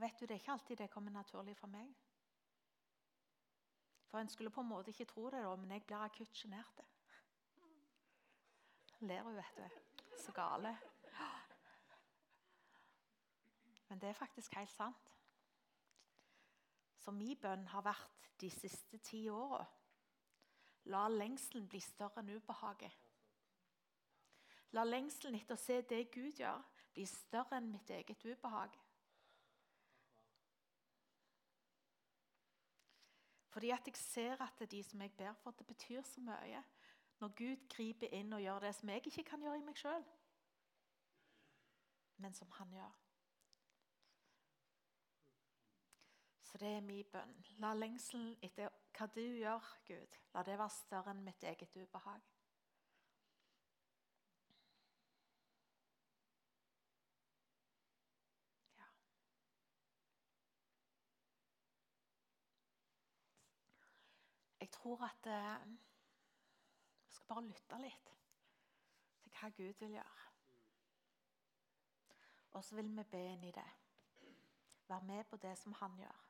Og 0.00 0.04
vet 0.04 0.20
du, 0.20 0.24
Det 0.24 0.30
er 0.30 0.34
ikke 0.34 0.52
alltid 0.52 0.76
det 0.76 0.90
kommer 0.90 1.10
naturlig 1.10 1.56
for 1.56 1.66
meg. 1.66 1.88
For 4.08 4.18
En 4.18 4.28
skulle 4.28 4.50
på 4.50 4.60
en 4.60 4.68
måte 4.68 4.90
ikke 4.90 5.04
tro 5.04 5.24
det, 5.30 5.42
da, 5.44 5.56
men 5.56 5.70
jeg 5.70 5.82
blir 5.82 5.96
akutt 5.96 6.36
sjenert. 6.36 6.80
Ler 9.00 9.22
hun, 9.22 9.36
vet 9.36 9.56
du. 9.56 10.16
Så 10.16 10.32
gale. 10.32 10.78
Men 13.88 14.00
det 14.00 14.08
er 14.08 14.12
faktisk 14.12 14.54
helt 14.54 14.70
sant. 14.70 15.12
Så 16.96 17.10
min 17.10 17.36
bønn 17.36 17.66
har 17.68 17.82
vært 17.82 18.32
de 18.40 18.50
siste 18.50 18.98
ti 18.98 19.28
åra 19.28 19.66
La 20.84 21.08
lengselen 21.08 21.68
bli 21.68 21.80
større 21.80 22.22
enn 22.22 22.36
ubehaget. 22.38 22.92
La 24.72 24.84
lengselen 24.84 25.36
etter 25.36 25.54
å 25.54 25.60
se 25.60 25.82
det 25.82 26.06
Gud 26.10 26.40
gjør, 26.40 26.62
bli 26.94 27.04
større 27.06 27.58
enn 27.60 27.68
mitt 27.68 27.90
eget 27.90 28.24
ubehag. 28.24 28.80
Fordi 33.50 33.70
at 33.70 33.86
jeg 33.86 33.96
ser 33.96 34.42
at 34.42 34.58
det 34.58 34.64
er 34.64 34.76
de 34.76 34.82
som 34.82 35.02
jeg 35.02 35.12
ber 35.18 35.32
for, 35.32 35.50
det 35.50 35.66
betyr 35.66 36.02
så 36.02 36.20
mye. 36.20 36.62
Når 37.20 37.28
Gud 37.28 37.68
griper 37.68 38.08
inn 38.14 38.32
og 38.32 38.40
gjør 38.40 38.58
det 38.58 38.74
som 38.74 38.88
jeg 38.88 39.06
ikke 39.06 39.24
kan 39.30 39.42
gjøre 39.42 39.58
i 39.58 39.64
meg 39.66 39.76
sjøl, 39.76 40.04
men 42.16 42.34
som 42.34 42.50
han 42.56 42.72
gjør. 42.72 42.98
Så 46.42 46.58
det 46.58 46.68
er 46.76 46.80
min 46.80 47.04
bønn. 47.12 47.34
La 47.62 47.74
lengselen 47.74 48.32
etter 48.42 48.70
hva 48.96 49.06
du 49.14 49.22
gjør, 49.22 49.66
Gud, 49.86 50.16
la 50.34 50.42
det 50.46 50.58
være 50.58 50.74
større 50.74 51.14
enn 51.14 51.24
mitt 51.24 51.44
eget 51.44 51.76
ubehag. 51.76 52.29
Tror 64.80 65.04
at 65.04 65.26
eh, 65.26 65.66
vi 67.06 67.12
skal 67.12 67.26
bare 67.28 67.44
lytte 67.44 67.78
litt 67.82 68.10
til 69.22 69.36
hva 69.36 69.52
Gud 69.56 69.84
vil 69.84 69.96
gjøre. 69.98 70.26
Og 72.50 72.64
så 72.64 72.76
vil 72.76 72.88
vi 72.96 73.04
be 73.12 73.20
inn 73.34 73.44
i 73.44 73.52
det. 73.54 73.68
Være 74.88 75.06
med 75.06 75.24
på 75.24 75.36
det 75.36 75.52
som 75.58 75.72
han 75.72 75.98
gjør. 76.00 76.26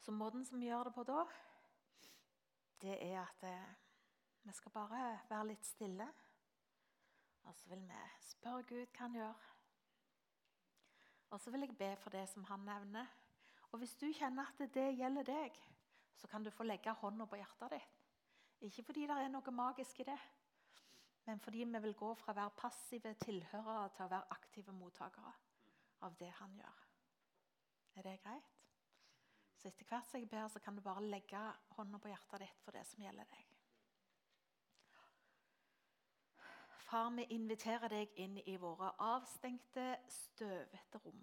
Så 0.00 0.12
måten 0.12 0.44
som 0.44 0.60
vi 0.60 0.66
gjør 0.66 0.88
det 0.88 0.94
på 0.94 1.02
da, 1.04 1.24
det 2.80 2.96
er 3.12 3.20
at 3.20 3.42
eh, 3.44 3.74
vi 4.42 4.52
skal 4.52 4.72
bare 4.72 5.20
være 5.28 5.46
litt 5.46 5.66
stille. 5.66 6.06
Og 7.42 7.54
så 7.56 7.68
vil 7.68 7.82
vi 7.88 8.00
spørre 8.24 8.62
Gud 8.62 8.86
hva 8.86 9.04
han 9.04 9.18
gjør. 9.18 9.50
Og 11.30 11.40
så 11.40 11.50
vil 11.50 11.66
jeg 11.66 11.76
be 11.78 11.90
for 12.02 12.10
det 12.14 12.26
som 12.28 12.44
han 12.44 12.66
nevner. 12.66 13.06
Og 13.70 13.78
hvis 13.78 13.94
du 13.94 14.08
kjenner 14.12 14.50
at 14.50 14.62
det 14.74 14.88
gjelder 14.98 15.26
deg, 15.26 15.58
så 16.18 16.28
kan 16.28 16.44
du 16.44 16.50
få 16.50 16.66
legge 16.66 16.92
hånda 17.02 17.26
på 17.26 17.38
hjertet 17.38 17.76
ditt. 17.76 17.98
Ikke 18.66 18.84
fordi 18.84 19.06
det 19.08 19.16
er 19.16 19.30
noe 19.32 19.52
magisk 19.56 20.02
i 20.02 20.08
det, 20.10 20.18
men 21.24 21.40
fordi 21.40 21.64
vi 21.64 21.80
vil 21.86 21.94
gå 21.96 22.10
fra 22.18 22.34
å 22.34 22.36
være 22.36 22.56
passive 22.58 23.14
tilhørere 23.22 23.88
til 23.96 24.04
å 24.04 24.10
være 24.12 24.34
aktive 24.36 24.74
mottakere 24.76 25.32
av 26.04 26.16
det 26.20 26.28
han 26.40 26.56
gjør. 26.58 26.82
Er 27.96 28.06
det 28.08 28.18
greit? 28.24 28.50
Så 29.56 29.68
etter 29.68 29.88
hvert 29.88 30.08
som 30.08 30.20
jeg 30.20 30.28
ber, 30.28 30.48
så 30.48 30.60
kan 30.60 30.76
du 30.76 30.82
bare 30.84 31.04
legge 31.04 31.40
hånda 31.76 32.00
på 32.00 32.12
hjertet 32.12 32.44
ditt 32.44 32.62
for 32.64 32.76
det 32.76 32.84
som 32.88 33.04
gjelder 33.04 33.28
deg. 33.32 33.49
Far, 36.90 37.10
vi 37.10 37.22
inviterer 37.30 37.86
deg 37.92 38.16
inn 38.18 38.32
i 38.50 38.56
våre 38.58 38.88
avstengte, 38.98 39.84
støvete 40.10 40.98
rom. 41.04 41.20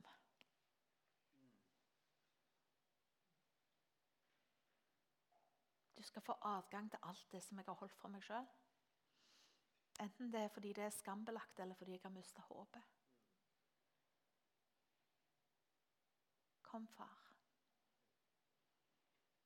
Du 5.97 6.03
skal 6.07 6.23
få 6.23 6.37
adgang 6.53 6.87
til 6.91 7.03
alt 7.03 7.27
det 7.31 7.43
som 7.43 7.59
jeg 7.59 7.67
har 7.67 7.79
holdt 7.81 7.99
for 7.99 8.15
meg 8.15 8.23
sjøl. 8.23 8.47
Enten 10.07 10.31
det 10.31 10.45
er 10.45 10.55
fordi 10.55 10.71
det 10.79 10.87
er 10.87 10.95
skambelagt, 11.01 11.59
eller 11.59 11.75
fordi 11.75 11.97
jeg 11.97 12.05
har 12.05 12.15
mista 12.15 12.47
håpet. 12.47 12.81
Kom, 16.61 16.87
far. 16.87 17.21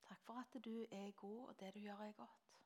Takk 0.05 0.21
for 0.29 0.45
at 0.45 0.63
du 0.65 0.85
er 0.91 1.11
god, 1.11 1.47
og 1.47 1.59
det 1.59 1.73
du 1.73 1.79
gjør, 1.79 2.09
er 2.11 2.11
godt. 2.11 2.57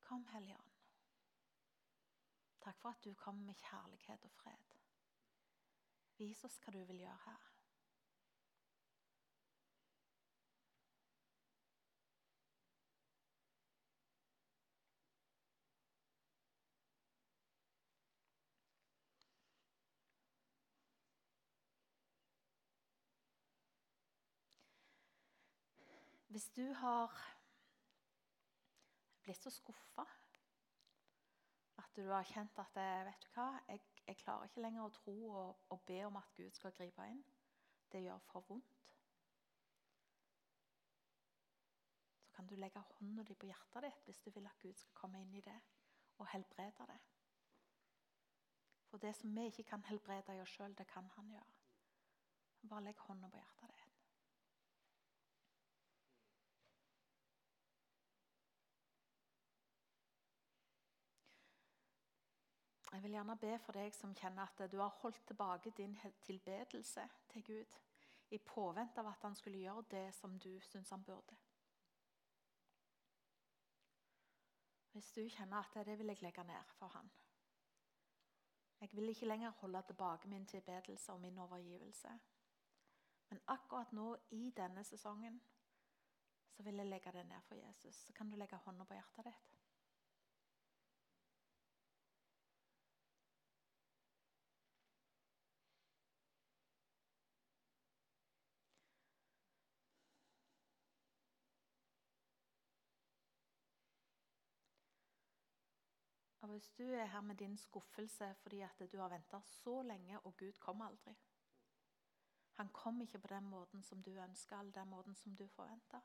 Kom, 0.00 0.26
Hellige. 0.32 0.71
Takk 2.62 2.78
for 2.78 2.88
at 2.88 3.04
du 3.04 3.14
kommer 3.14 3.44
med 3.44 3.54
kjærlighet 3.54 4.24
og 4.24 4.30
fred. 4.30 4.76
Vis 6.18 6.44
oss 6.44 6.60
hva 6.62 6.70
du 6.70 6.84
vil 6.84 7.02
gjøre 7.02 7.18
her. 7.24 7.48
Hvis 26.32 26.48
du 26.56 26.72
har 26.72 27.12
blitt 29.22 29.42
så 29.42 29.50
skuffa 29.50 30.06
at 31.92 31.96
du 31.96 32.08
har 32.08 32.24
kjent 32.24 32.58
at 32.58 32.76
vet 32.76 33.24
du 33.24 33.28
hva, 33.34 33.50
jeg, 33.68 33.80
jeg 34.06 34.16
klarer 34.16 34.48
ikke 34.48 34.62
lenger 34.64 34.86
å 34.86 34.92
tro 34.96 35.16
og, 35.28 35.58
og, 35.68 35.80
be 35.86 35.98
om 36.06 36.16
at 36.16 36.30
Gud 36.36 36.54
skal 36.56 36.72
gripe 36.72 37.04
inn. 37.04 37.20
Det 37.92 38.00
gjør 38.00 38.22
for 38.30 38.46
vondt. 38.48 38.78
Så 42.24 42.32
kan 42.32 42.48
du 42.48 42.56
legge 42.56 42.80
hånda 42.94 43.26
di 43.28 43.36
på 43.36 43.50
hjertet 43.50 43.84
ditt 43.84 44.08
hvis 44.08 44.24
du 44.24 44.30
vil 44.32 44.48
at 44.48 44.64
Gud 44.64 44.80
skal 44.80 44.96
komme 45.02 45.20
inn 45.20 45.36
i 45.36 45.44
det 45.44 45.58
og 46.16 46.30
helbrede 46.32 46.88
det. 46.88 47.00
For 48.88 49.04
det 49.04 49.12
som 49.16 49.36
vi 49.36 49.50
ikke 49.50 49.68
kan 49.74 49.84
helbrede 49.88 50.36
i 50.36 50.40
oss 50.40 50.56
sjøl, 50.56 50.72
det 50.78 50.88
kan 50.88 51.12
han 51.16 51.32
gjøre. 51.36 51.56
Bare 52.70 52.88
legg 52.88 53.08
hånda 53.08 53.28
på 53.28 53.40
hjertet 53.40 53.68
ditt. 53.68 53.92
Jeg 62.92 63.02
vil 63.02 63.10
gjerne 63.10 63.36
be 63.40 63.58
for 63.58 63.72
deg 63.72 63.94
som 63.96 64.12
kjenner 64.14 64.42
at 64.42 64.72
du 64.72 64.76
har 64.80 64.98
holdt 65.00 65.22
tilbake 65.26 65.70
din 65.76 65.96
tilbedelse 66.22 67.08
til 67.32 67.44
Gud 67.44 67.78
i 68.30 68.38
påvente 68.38 69.00
av 69.00 69.08
at 69.08 69.22
han 69.22 69.34
skulle 69.34 69.58
gjøre 69.58 69.84
det 69.90 70.14
som 70.14 70.38
du 70.38 70.60
syns 70.60 70.90
han 70.90 71.04
burde. 71.04 71.36
Hvis 74.92 75.12
du 75.12 75.28
kjenner 75.28 75.56
at 75.64 75.86
det 75.86 75.98
vil 75.98 76.12
jeg 76.12 76.22
legge 76.22 76.44
ned 76.44 76.74
for 76.76 76.86
han. 76.86 77.10
Jeg 78.80 78.88
vil 78.92 79.08
ikke 79.08 79.26
lenger 79.26 79.50
holde 79.50 79.82
tilbake 79.86 80.28
min 80.28 80.46
tilbedelse 80.46 81.12
og 81.12 81.20
min 81.20 81.38
overgivelse. 81.38 82.08
Men 83.28 83.40
akkurat 83.46 83.92
nå 83.92 84.16
i 84.30 84.50
denne 84.56 84.84
sesongen 84.84 85.40
så 86.50 86.62
vil 86.62 86.76
jeg 86.76 86.86
legge 86.86 87.12
det 87.12 87.26
ned 87.26 87.40
for 87.48 87.54
Jesus. 87.54 87.94
Så 87.94 88.12
kan 88.12 88.30
du 88.30 88.36
legge 88.36 88.56
hånda 88.56 88.84
på 88.84 88.94
hjertet 88.94 89.24
ditt. 89.24 89.61
Hvis 106.52 106.68
du 106.78 106.82
er 106.92 107.04
her 107.04 107.20
med 107.20 107.36
din 107.36 107.56
skuffelse 107.56 108.34
fordi 108.34 108.60
at 108.60 108.88
du 108.92 108.98
har 108.98 109.08
venta 109.08 109.40
så 109.40 109.82
lenge, 109.82 110.20
og 110.20 110.36
Gud 110.36 110.52
kommer 110.60 110.86
aldri 110.86 111.14
Han 112.52 112.68
kom 112.68 113.00
ikke 113.00 113.18
på 113.18 113.26
den 113.26 113.48
måten 113.48 113.82
som 113.82 114.02
du 114.02 114.10
ønska, 114.10 114.58
eller 114.58 114.72
den 114.72 114.88
måten 114.88 115.14
som 115.14 115.36
du 115.36 115.48
forventa. 115.48 116.00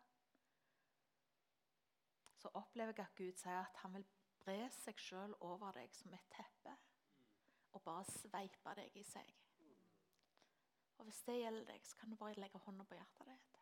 Så 2.38 2.49
opplever 2.53 2.93
jeg 2.97 3.05
at 3.05 3.15
Gud 3.15 3.33
sier 3.33 3.60
at 3.60 3.77
han 3.81 3.93
vil 3.93 4.05
bre 4.39 4.69
seg 4.71 4.99
sjøl 4.99 5.36
over 5.39 5.71
deg 5.75 5.95
som 5.95 6.13
et 6.13 6.29
teppe. 6.31 6.75
Og 7.71 7.83
bare 7.83 8.05
sveipe 8.05 8.75
deg 8.79 8.95
i 8.95 9.03
seg. 9.03 9.33
Og 10.97 11.05
Hvis 11.05 11.21
det 11.27 11.39
gjelder 11.41 11.65
deg, 11.73 11.86
så 11.86 11.95
kan 11.95 12.10
du 12.10 12.15
bare 12.15 12.39
legge 12.39 12.57
hånda 12.57 12.83
på 12.83 12.95
hjertet 12.95 13.27
ditt. 13.27 13.57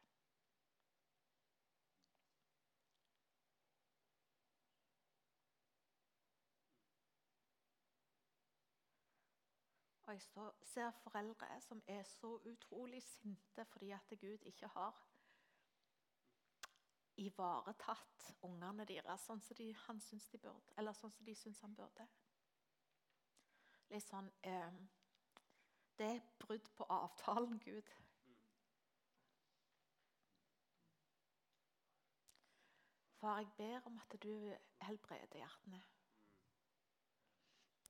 Jeg 10.15 10.21
så, 10.21 10.51
ser 10.63 10.91
foreldre 11.03 11.47
som 11.61 11.81
er 11.87 12.03
så 12.07 12.37
utrolig 12.47 13.03
sinte 13.03 13.65
fordi 13.65 13.91
at 13.91 14.13
Gud 14.21 14.47
ikke 14.47 14.67
har 14.67 15.01
ivaretatt 17.17 18.29
ungene 18.47 18.85
deres 18.87 19.25
sånn 19.27 19.41
som 19.43 19.57
de, 19.59 19.69
han 19.85 19.99
syns 20.03 20.27
de 20.31 20.39
burde, 20.39 20.75
eller 20.79 20.95
sånn 20.95 21.11
som 21.15 21.27
de 21.27 21.35
syns 21.35 21.61
han 21.63 21.75
burde. 21.75 22.07
Litt 23.91 24.07
sånn 24.07 24.31
eh, 24.47 24.79
Det 25.95 26.07
er 26.17 26.25
brudd 26.39 26.71
på 26.75 26.87
avtalen, 26.91 27.59
Gud. 27.63 27.91
Far, 33.19 33.39
jeg 33.39 33.53
ber 33.57 33.87
om 33.87 34.01
at 34.01 34.17
du 34.23 34.33
helbreder 34.83 35.39
hjertene. 35.39 35.79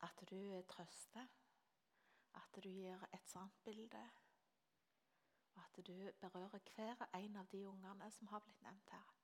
At 0.05 0.21
du 0.29 0.61
trøster. 0.69 1.25
At 2.35 2.55
du 2.55 2.69
gir 2.69 3.05
et 3.13 3.27
sant 3.27 3.63
bilde. 3.63 4.03
Og 5.55 5.61
at 5.63 5.87
du 5.87 6.11
berører 6.21 6.59
hver 6.75 7.05
en 7.13 7.35
av 7.35 7.47
de 7.51 7.67
ungene 7.67 8.11
som 8.11 8.27
har 8.27 8.43
blitt 8.43 8.61
nevnt 8.61 8.89
her. 8.91 9.15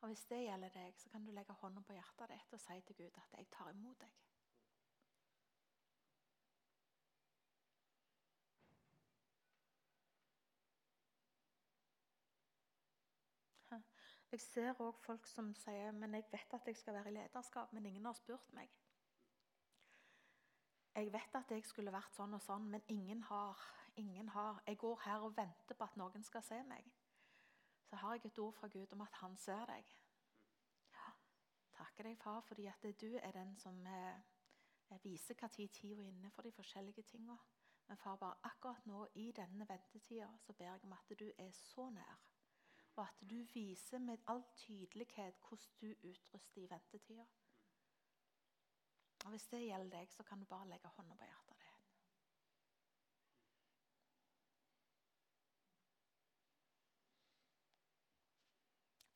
Og 0.00 0.08
Hvis 0.08 0.24
det 0.28 0.42
gjelder 0.44 0.68
deg, 0.68 0.94
så 1.00 1.08
kan 1.08 1.24
du 1.24 1.32
legge 1.32 1.52
hånda 1.52 1.80
på 1.80 1.96
hjertet 1.96 2.28
ditt 2.28 2.52
og 2.52 2.60
si 2.60 2.80
til 2.80 2.96
Gud 2.96 3.20
at 3.22 3.38
'jeg 3.38 3.50
tar 3.50 3.70
imot 3.70 4.00
deg'. 4.00 4.24
Jeg 14.34 14.40
ser 14.40 14.80
òg 14.82 14.96
folk 14.98 15.26
som 15.30 15.52
sier 15.54 15.92
men 15.94 16.14
jeg 16.14 16.24
vet 16.32 16.54
at 16.56 16.66
jeg 16.66 16.76
skal 16.76 16.94
være 16.94 17.10
i 17.12 17.14
lederskap, 17.14 17.72
men 17.72 17.86
ingen 17.86 18.04
har 18.04 18.16
spurt 18.18 18.52
meg. 18.52 18.72
Jeg 20.94 21.12
vet 21.12 21.34
at 21.34 21.50
jeg 21.50 21.64
skulle 21.66 21.92
vært 21.92 22.14
sånn 22.14 22.36
og 22.36 22.42
sånn, 22.42 22.68
men 22.70 22.82
ingen 22.88 23.22
har. 23.30 23.62
Ingen 23.98 24.28
har. 24.34 24.60
Jeg 24.66 24.78
går 24.78 25.00
her 25.04 25.26
og 25.26 25.36
venter 25.36 25.74
på 25.78 25.86
at 25.86 25.96
noen 25.98 26.22
skal 26.26 26.42
se 26.42 26.60
meg. 26.68 26.86
Så 27.88 27.98
har 28.00 28.14
jeg 28.14 28.26
et 28.30 28.38
ord 28.38 28.54
fra 28.54 28.68
Gud 28.68 28.92
om 28.94 29.02
at 29.02 29.18
han 29.20 29.36
ser 29.38 29.66
deg. 29.70 29.90
Ja, 30.94 31.10
takker 31.78 32.08
deg, 32.08 32.18
far, 32.22 32.40
fordi 32.46 32.66
at 32.70 32.86
du 33.00 33.10
er 33.20 33.34
den 33.34 33.56
som 33.58 33.80
eh, 33.86 34.22
viser 35.02 35.38
når 35.40 35.54
tida 35.56 36.00
er 36.02 36.08
inne 36.08 36.30
for 36.30 36.42
de 36.42 36.52
forskjellige 36.52 37.02
tinga. 37.02 37.36
Men 37.88 37.98
far, 38.00 38.16
bare 38.16 38.40
akkurat 38.50 38.86
nå 38.86 39.06
i 39.14 39.32
denne 39.36 39.68
ventetida 39.68 40.30
så 40.40 40.52
ber 40.52 40.72
jeg 40.72 40.84
om 40.84 40.92
at 40.96 41.18
du 41.18 41.26
er 41.38 41.50
så 41.52 41.90
nær 41.90 42.22
og 42.96 43.02
at 43.04 43.30
du 43.30 43.42
viser 43.54 43.98
med 43.98 44.18
all 44.26 44.42
tydelighet 44.56 45.34
hvordan 45.48 45.72
du 45.80 46.08
utruster 46.08 46.62
i 46.62 46.70
ventetida. 46.70 47.24
Og 49.24 49.30
Hvis 49.30 49.46
det 49.48 49.64
gjelder 49.64 49.98
deg, 49.98 50.12
så 50.12 50.22
kan 50.22 50.40
du 50.40 50.44
bare 50.44 50.68
legge 50.68 50.88
hånda 50.88 51.14
på 51.16 51.24
hjertet 51.24 51.60
ditt. 51.60 51.80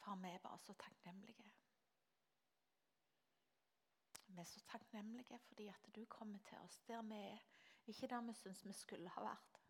Far, 0.01 0.17
vi 0.17 0.29
er 0.33 0.39
bare 0.39 0.59
så 0.59 0.73
takknemlige. 0.73 1.51
Vi 4.29 4.41
er 4.41 4.45
så 4.45 4.61
takknemlige 4.61 5.39
fordi 5.39 5.69
at 5.69 5.95
du 5.95 6.05
kommer 6.05 6.39
til 6.39 6.59
oss 6.59 6.81
der 6.89 7.03
vi 7.03 7.15
er. 7.15 7.45
Ikke 7.87 8.07
der 8.07 8.21
vi 8.21 8.33
syns 8.33 8.65
vi 8.67 8.73
skulle 8.73 9.09
ha 9.09 9.23
vært, 9.25 9.61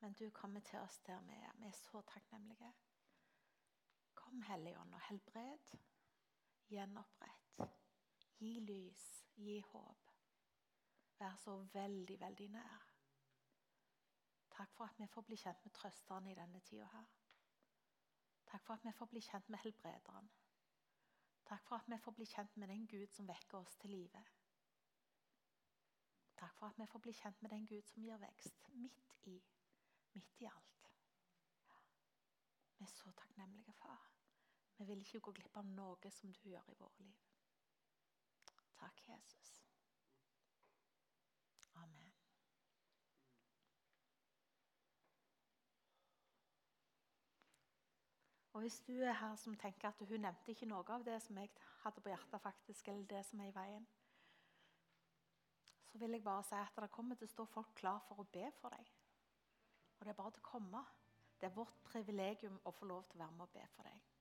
men 0.00 0.12
du 0.12 0.30
kommer 0.30 0.60
til 0.60 0.78
oss 0.78 0.98
der 1.06 1.20
vi 1.20 1.32
er. 1.32 1.52
Vi 1.58 1.66
er 1.66 1.72
så 1.78 2.00
takknemlige. 2.00 2.72
Kom, 4.14 4.42
Hellige 4.42 4.80
Ånd, 4.80 4.94
og 4.94 5.00
helbred, 5.00 5.74
gjenopprett, 6.68 7.60
gi 8.38 8.60
lys, 8.60 9.13
gi 9.36 9.60
håp. 9.60 10.10
Vær 11.18 11.36
så 11.36 11.56
veldig, 11.72 12.20
veldig 12.20 12.48
nær. 12.48 12.86
Takk 14.54 14.72
for 14.76 14.84
at 14.84 14.98
vi 14.98 15.06
får 15.06 15.22
bli 15.26 15.36
kjent 15.36 15.64
med 15.64 15.72
trøsteren 15.74 16.26
i 16.30 16.34
denne 16.38 16.60
tida 16.60 16.86
her. 16.92 17.10
Takk 18.46 18.66
for 18.66 18.74
at 18.74 18.84
vi 18.84 18.92
får 18.92 19.06
bli 19.10 19.20
kjent 19.20 19.48
med 19.48 19.58
helbrederen. 19.58 20.30
Takk 21.44 21.66
for 21.66 21.76
at 21.76 21.90
vi 21.90 21.98
får 21.98 22.12
bli 22.12 22.24
kjent 22.24 22.56
med 22.56 22.68
den 22.68 22.86
Gud 22.86 23.10
som 23.12 23.28
vekker 23.28 23.58
oss 23.58 23.76
til 23.76 23.90
live. 23.90 24.24
Takk 26.36 26.54
for 26.58 26.66
at 26.66 26.78
vi 26.78 26.86
får 26.86 26.98
bli 26.98 27.12
kjent 27.12 27.42
med 27.42 27.50
den 27.50 27.66
Gud 27.66 27.82
som 27.82 28.02
gir 28.02 28.16
vekst 28.16 28.68
midt 28.74 29.14
i, 29.22 29.42
midt 30.12 30.40
i 30.40 30.44
alt. 30.44 30.90
Vi 32.78 32.84
er 32.84 32.90
så 32.90 33.10
takknemlige, 33.10 33.72
far. 33.72 34.10
Vi 34.78 34.84
vil 34.84 35.00
ikke 35.00 35.20
gå 35.20 35.32
glipp 35.32 35.56
av 35.56 35.66
noe 35.66 36.10
som 36.10 36.32
du 36.32 36.48
gjør 36.48 36.70
i 36.70 36.78
våre 36.78 37.02
liv. 37.02 37.33
Takk, 38.78 39.08
Jesus. 39.08 39.62
Amen. 41.74 42.12
Og 48.52 48.60
Hvis 48.60 48.80
du 48.80 48.92
er 48.92 49.12
her 49.12 49.36
som 49.36 49.56
tenker 49.56 49.88
at 49.88 50.08
hun 50.08 50.20
nevnte 50.20 50.52
ikke 50.52 50.66
noe 50.66 50.84
av 50.88 51.04
det 51.04 51.22
som 51.22 51.38
jeg 51.38 51.50
hadde 51.82 52.00
på 52.00 52.08
hjertet, 52.08 52.40
faktisk, 52.40 52.88
eller 52.88 53.06
det 53.06 53.24
som 53.26 53.40
er 53.40 53.50
i 53.50 53.54
veien, 53.54 53.86
så 55.84 55.98
vil 55.98 56.10
jeg 56.10 56.24
bare 56.24 56.42
si 56.42 56.54
at 56.54 56.82
det 56.82 56.90
kommer 56.90 57.14
til 57.14 57.28
å 57.28 57.32
stå 57.32 57.44
folk 57.44 57.74
klar 57.74 58.00
for 58.08 58.22
å 58.22 58.30
be 58.32 58.50
for 58.60 58.74
deg. 58.74 58.88
Og 59.98 60.06
det 60.06 60.10
er 60.10 60.22
bare 60.22 60.34
til 60.34 60.42
å 60.42 60.48
komme. 60.48 60.80
Det 61.40 61.46
er 61.46 61.54
vårt 61.54 61.76
privilegium 61.84 62.58
å 62.64 62.70
få 62.70 62.86
lov 62.90 63.04
til 63.10 63.20
å 63.20 63.24
være 63.24 63.36
med 63.36 63.46
og 63.46 63.52
be 63.54 63.66
for 63.76 63.86
deg. 63.86 64.13